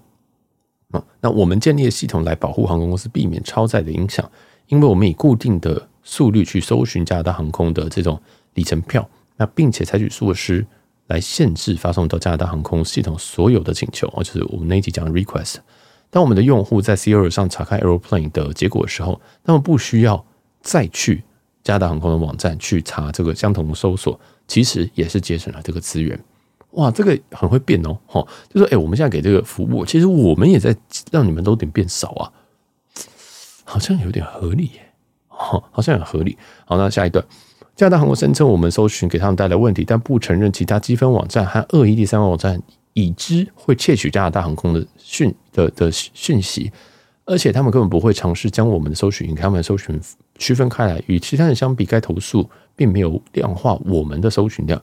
[0.92, 4.30] 啊那我们建立了系统来保护航空公司，避免超载的影响，
[4.68, 8.22] 因为我们以固定的速率去搜寻加拿大航空的这种
[8.54, 10.64] 里程票，那并且采取措施
[11.08, 15.56] 来限制发送到加拿大航空系统所有的请求，就是我们那一集讲的 request。
[16.12, 20.24] 当我们的用户在 c r 上查看 Aeroplane 的结果的时候，他们不需要
[20.62, 21.24] 再去
[21.66, 24.18] 加拿大航空的网站去查这个相同的搜索。
[24.48, 26.24] 其实也是节省了这个资源，
[26.74, 30.76] 哇，这个很会变哦，哈，就说，哎，我们现在给这个服务，其实我们也在
[31.12, 32.32] 让你们都点变少啊，
[33.64, 34.94] 好像有点合理耶，
[35.28, 36.38] 哈，好像很合理。
[36.66, 37.26] 好，那下一段，
[37.76, 42.62] 加拿大航空声称我们搜寻给他们带来问题，但不承认其他积分网站和恶意第三方网站
[42.94, 46.72] 已知会窃取加拿大航空的讯的的讯息，
[47.26, 50.00] 而且他们根本不会尝试将我们的搜寻与他们的搜寻
[50.38, 52.50] 区分开来，与其他人相比，该投诉。
[52.78, 54.82] 并没有量化我们的搜寻量。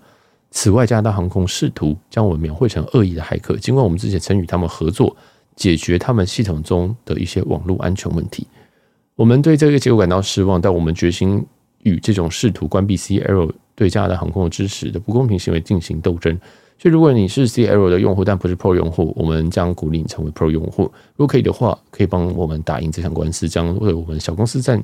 [0.50, 5.14] 此外，加拿大航空试图将我们描绘成恶意的骇客，尽管我们之前曾与他们合作，
[5.56, 8.46] 解决他们系统中的一些网络安全问题。
[9.14, 11.44] 我们对这个结果感到失望，但我们决心
[11.82, 16.34] 与这种试图关闭 CL 对加拿大航空的支持的不公平行为进行斗争。
[16.78, 20.84] 所以，如果你是 CL 的用户，但不是 Pro 用户，我们将鼓励你成为 Pro 用户。
[21.16, 24.82] 如果可以的话，可以帮我们打赢这场官司，将为我们小公司占。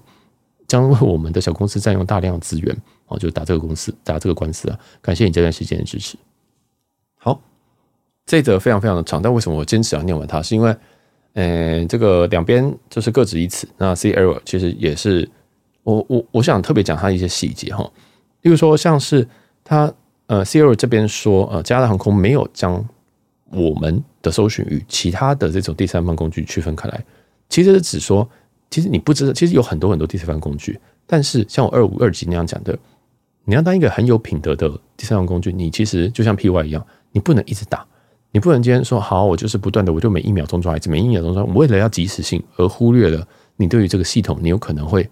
[0.68, 4.78] 将为我们的小公司占用大量资源，哦，就打这个公司，打这个官司啊！
[5.00, 6.16] 感谢你这段时间的支持。
[7.16, 7.40] 好，
[8.26, 10.42] 这则非常非常的长，但为什么我坚持要念完它？
[10.42, 10.76] 是因为，
[11.32, 13.66] 呃，这个两边就是各执一词。
[13.78, 15.26] 那 Sierra 其实也是，
[15.84, 17.90] 我我我想特别讲它一些细节哈，
[18.42, 19.26] 例如说像是
[19.64, 19.90] 它
[20.26, 22.86] 呃 Cero 这边说，呃，加拿大航空没有将
[23.50, 27.02] 我们的搜寻与其他的这种第三方工具区分开来，
[27.48, 28.28] 其实是指说。
[28.70, 32.78] 其实你不知道，其实有很多很多第三方工具，但是像我二五二级那样讲的，
[33.44, 37.86] 你要当一个很有品德的第三方工具，你其实就像 PY 一样，你不能一直打，
[38.30, 45.08] 你不能今天说好，我就是不断的，我就每一秒钟抓一次，每一秒钟抓，我为了要及时性而忽略了你对于这个系统，你有可能会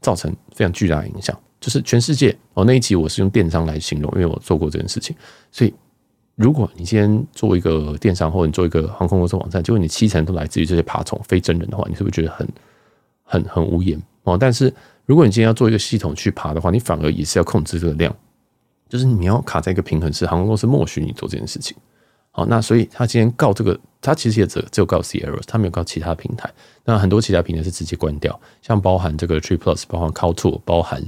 [0.00, 1.38] 造成非常巨大的影响。
[1.60, 5.16] 就是全世界哦，那一集我是用电商来形容，因为我做过这件事情，
[5.50, 5.72] 所以
[6.34, 12.46] 如果你今天做一个电商，或者你做一个航空公司网站，结果你七成都来自于这些爬虫非真人的话，你是不是觉得很？
[13.26, 14.72] 很很无言哦，但是
[15.04, 18.14] 如果你今天要做一个系统去爬的话，你反而也是要控制这个量，
[18.88, 21.76] 就是你要卡在一个平衡，是航空公司默许你做这件事情。
[22.30, 26.52] 好，那所以他今天告这个，他其实也只只有告 Sierra，他没有告其他平台。
[26.84, 31.02] 那很多其他平台是直接关掉，像包含这个 Trip Plus，包含 Kaltura，包含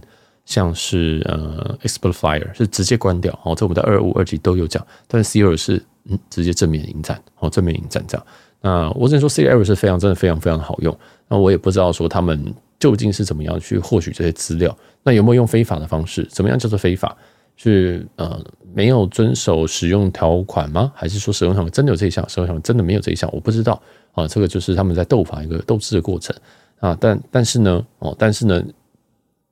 [0.47, 3.39] 像是呃 Expert Flyer 是直接关掉。
[3.45, 8.27] 哦，这我们的二五二集都有讲，但是 Sierra 是嗯直接正面迎战，哦正面迎战这样。
[8.63, 10.99] 那我只能说 Sierra 是非常真的非常非常好用。
[11.29, 16.25] 那我也不知道说他们究竟是怎么样去获取这些资料，那有没有用非法的方式？
[16.31, 17.17] 怎么样叫做非法？
[17.61, 18.41] 是呃
[18.73, 20.93] 没有遵守使用条款吗？
[20.95, 22.25] 还是说使用条款真的有这一项？
[22.29, 23.29] 使用条款真的没有这一项？
[23.33, 26.35] 我不知道啊，这个就是他们在斗法一个斗智的过程
[26.79, 26.97] 啊。
[27.01, 28.65] 但但是呢，哦，但是呢，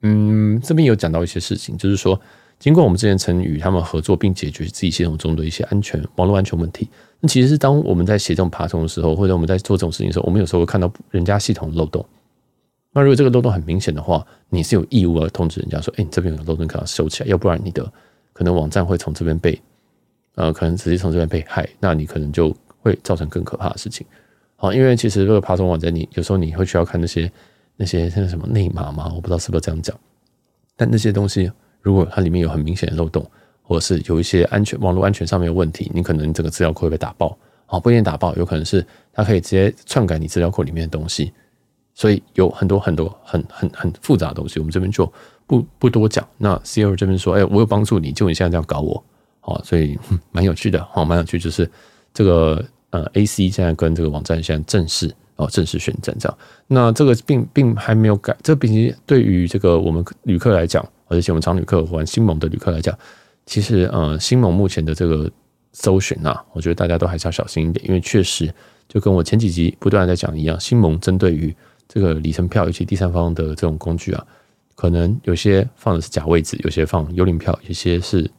[0.02, 2.20] 嗯，这边有讲到一些事情，就是说，
[2.60, 6.88] 经过我们之前曾与他们合作，并解决自己系统中的一些安全网络安全问题。
[7.20, 12.04] 那其实是当我们在写这种爬虫的时候，或者我们在做这种事情的时候，我们有时候会看到人家系统的漏洞。
[12.92, 17.90] 那如果这个漏洞很明显的话，你是有义务要通知人家说：“哎，你这边有个漏洞，可要收起来，要不然你的
[18.32, 19.60] 可能网站会从这边被
[20.34, 24.06] 呃，可能直接从这边被害，那你可能就会造成更可怕的事情。”
[24.56, 27.30] 好，因为其实这个爬虫网站，你有时候你会需要看那些。
[27.78, 29.94] 那些像什么内码嘛，我不知道是不是这样讲。
[30.76, 31.52] 但那些东西，
[31.82, 33.22] 如果它里面有很明显的漏洞，
[33.66, 37.36] 或者是有一些安全网络安全上面的问题，你可能这个资料库会被打爆。
[37.66, 41.32] 啊，不一定打爆，有可能是它可以直接篡改你资料库里面的东西。
[41.94, 45.12] 所以有很多很多很很很复杂的东西，我们这边就
[45.46, 46.24] 不不多讲。
[46.38, 46.94] 那 C.O.
[46.94, 49.02] 这边说，哎，我有帮助你，就你现在这样搞我，
[49.40, 49.98] 好，所以
[50.30, 51.68] 蛮有趣的，好，蛮有趣，就是
[52.14, 53.48] 这个呃 A.C.
[53.48, 55.12] 现在跟这个网站现在正式。
[55.36, 62.98] 哦，正式宣战这样，那这个并并还没有改，这毕竟对于这个我们旅客来讲，而且我们常旅客或者新盟的旅客来讲，
[63.46, 65.30] 其实呃，新盟目前的这个
[65.72, 68.52] 搜寻啊，我觉得大家都还是要小心一点，因为确实
[68.88, 71.54] 就跟我前几集不断在讲一样，新盟针对于
[71.88, 74.26] 这个里程票以及第三方的这种工具啊，
[74.74, 78.30] 可能有些放的是假位置，有些放幽灵票，有些是。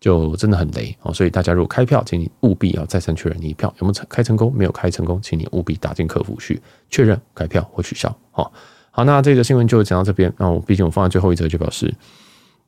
[0.00, 6.58] 就真的很雷哦，所以大家如果开票，请你务必要再三确认你票有没有开成功，没有开成功，请你务必打进客服去
[6.88, 8.08] 确认开票或取消。
[8.30, 8.50] 好，
[8.90, 10.32] 好，那这个新闻就讲到这边。
[10.38, 11.92] 那我毕竟我放在最后一则，就表示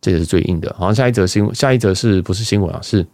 [0.02, 0.74] 这个是最硬的。
[0.78, 2.78] 好像，下一则新，下一则是不是新闻啊？
[2.82, 3.06] 是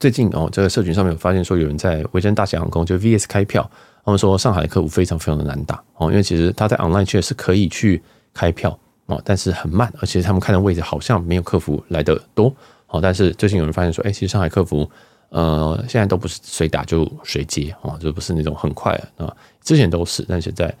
[0.00, 3.68] 最近哦，这个社群上面有发现说有人在维珍大西洋航空就 VS 开票，
[4.04, 8.00] 他们说上海的客服非常非常的难打哦，因为其实他在 online 确实可以去
[8.32, 12.54] 开票哦，但是很慢，而且他们看的位置好像没有客服来的多。
[12.86, 14.88] 好，但是最近有人发现说，哎，其实上海客服，
[15.30, 19.34] 呃，现在都不是随打就随接啊，就不是那种很快啊。
[19.62, 20.72] 之前都是，但现在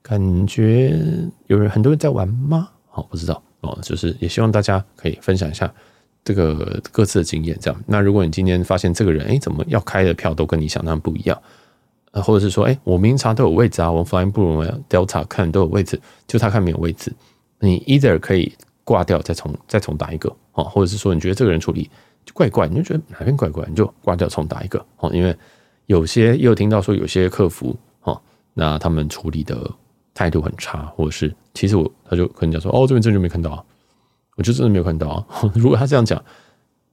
[0.00, 0.98] 感觉
[1.48, 2.70] 有人很多人在玩吗？
[2.88, 5.72] 好，不知道哦，就是也希望大家可以分享一下
[6.24, 7.56] 这个各自的经验。
[7.60, 11.40] 这样，那如果你今天发现这个人，哎，怎么要开的票都跟你想那不一样，
[12.12, 17.12] 呃，或者是说，哎，我明查都有位置啊，我 Flying Blue、Delta 看都有位置，就他看没有位置，
[17.58, 18.52] 你 either 可以。
[18.82, 21.88] 挂掉，再重再重打一个哦，或者是说你觉得这个人处理
[22.24, 25.08] 就怪怪，你就觉得哪边怪怪，你就挂掉重打一个哦。
[25.14, 25.36] 因为
[25.86, 28.20] 有些也有听到说有些客服哦，
[28.52, 29.70] 那他们处理的
[30.14, 33.64] 态度很差，或者是其实我他就可能讲说哦，这边真的没看到啊，
[34.36, 35.26] 我就真的没有看到啊。
[35.54, 36.22] 如果他这样讲，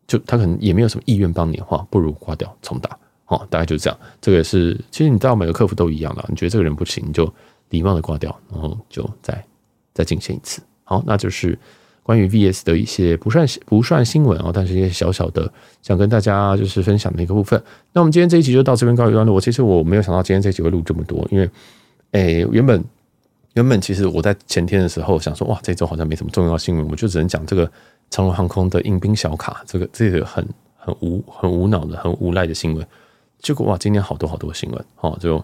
[0.08, 2.98] 就他可能也没有什么意愿帮你的话，不如挂掉重打
[3.28, 3.46] 哦。
[3.50, 4.00] 大概就是这样。
[4.22, 7.32] 这个也是其实你知道每个客服都一样的，你觉得这个人不行，你就
[7.70, 9.44] 礼貌的挂掉，然后就再
[9.94, 10.62] 再进行一次。
[10.84, 11.58] 好，那就是。
[12.04, 15.52] 关于 VS 的一些不算不算新闻啊，但是一些小小的
[15.82, 17.62] 想跟大家就是分享的一个部分。
[17.92, 19.36] 那我们今天这一集就到这边告一段落。
[19.36, 21.50] 我其实我没有想到今天这一集会录这么多，因为
[22.12, 22.82] 诶原本
[23.58, 27.70] 原本其实我在前天的时候想说哇，这周好像没什么重要新闻，我就只能讲这个
[28.12, 30.48] 长龙航空的迎宾小卡，这个这个很
[30.78, 32.88] 很无很无脑的很无赖的新闻。
[33.40, 35.44] 结果哇，今天好多好多新闻哦，就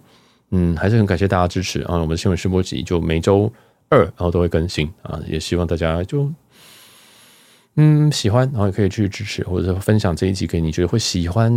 [0.51, 1.97] 嗯还是很感谢大家支持啊。
[1.97, 3.51] 我们新闻试播集就每周
[3.89, 6.31] 二然后都会更新啊，也希望大家就。
[7.75, 11.51] 嗯，喜欢，然后也可以去支持或者是分享这一集给你觉得会喜欢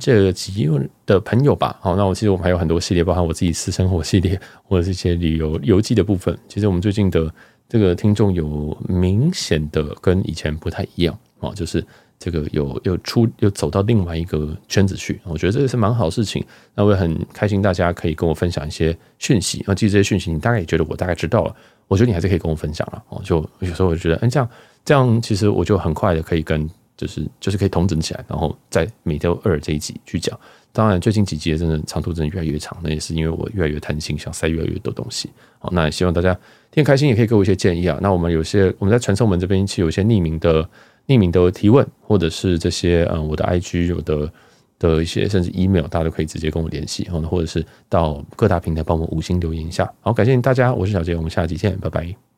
[0.00, 0.68] 这集
[1.06, 1.78] 的朋友吧。
[1.80, 6.36] 好，那我其实我们还有很多系列，包含我自己私生活系列或者是一些旅游游记的部分。
[6.48, 7.32] 其实我们最近的
[7.68, 11.86] 这个听众有明显的跟以前不太一样啊，就是
[12.18, 15.20] 这个有有出又走到另外一个圈子去。
[15.22, 16.44] 我觉得这个是蛮好事情。
[16.74, 19.64] 那我也很开心，大家可以跟我分享一些讯息。
[19.68, 21.54] 那其实这些讯息，你大概也觉得我大概知道了。
[21.86, 23.00] 我觉得你还是可以跟我分享了。
[23.08, 24.48] 哦，就有时候我就觉得，嗯，这样。
[24.84, 30.38] 这样其实我就很快的可以跟，就是就是可以同整起来，然后在每周二这一集去讲。
[30.72, 35.28] 当然最近几集真的长度真的越来越长，那也是因为我越来越贪心，想塞越来越多东西。
[35.58, 36.38] 好，那也希望大家
[36.70, 37.98] 听开心，也可以给我一些建议啊。
[38.00, 40.62] 那我们有些我们在传送门这边其实有一些匿名的
[41.08, 44.32] 匿名的提问，或者是这些嗯我的 IG 有的
[44.78, 49.92] 的一些甚至 email，大家都可以直接跟我联系，或者或者是到各大平台帮我五星留言一下。
[50.02, 52.29] 好，感谢大家，我是小杰，我们下期见，拜拜。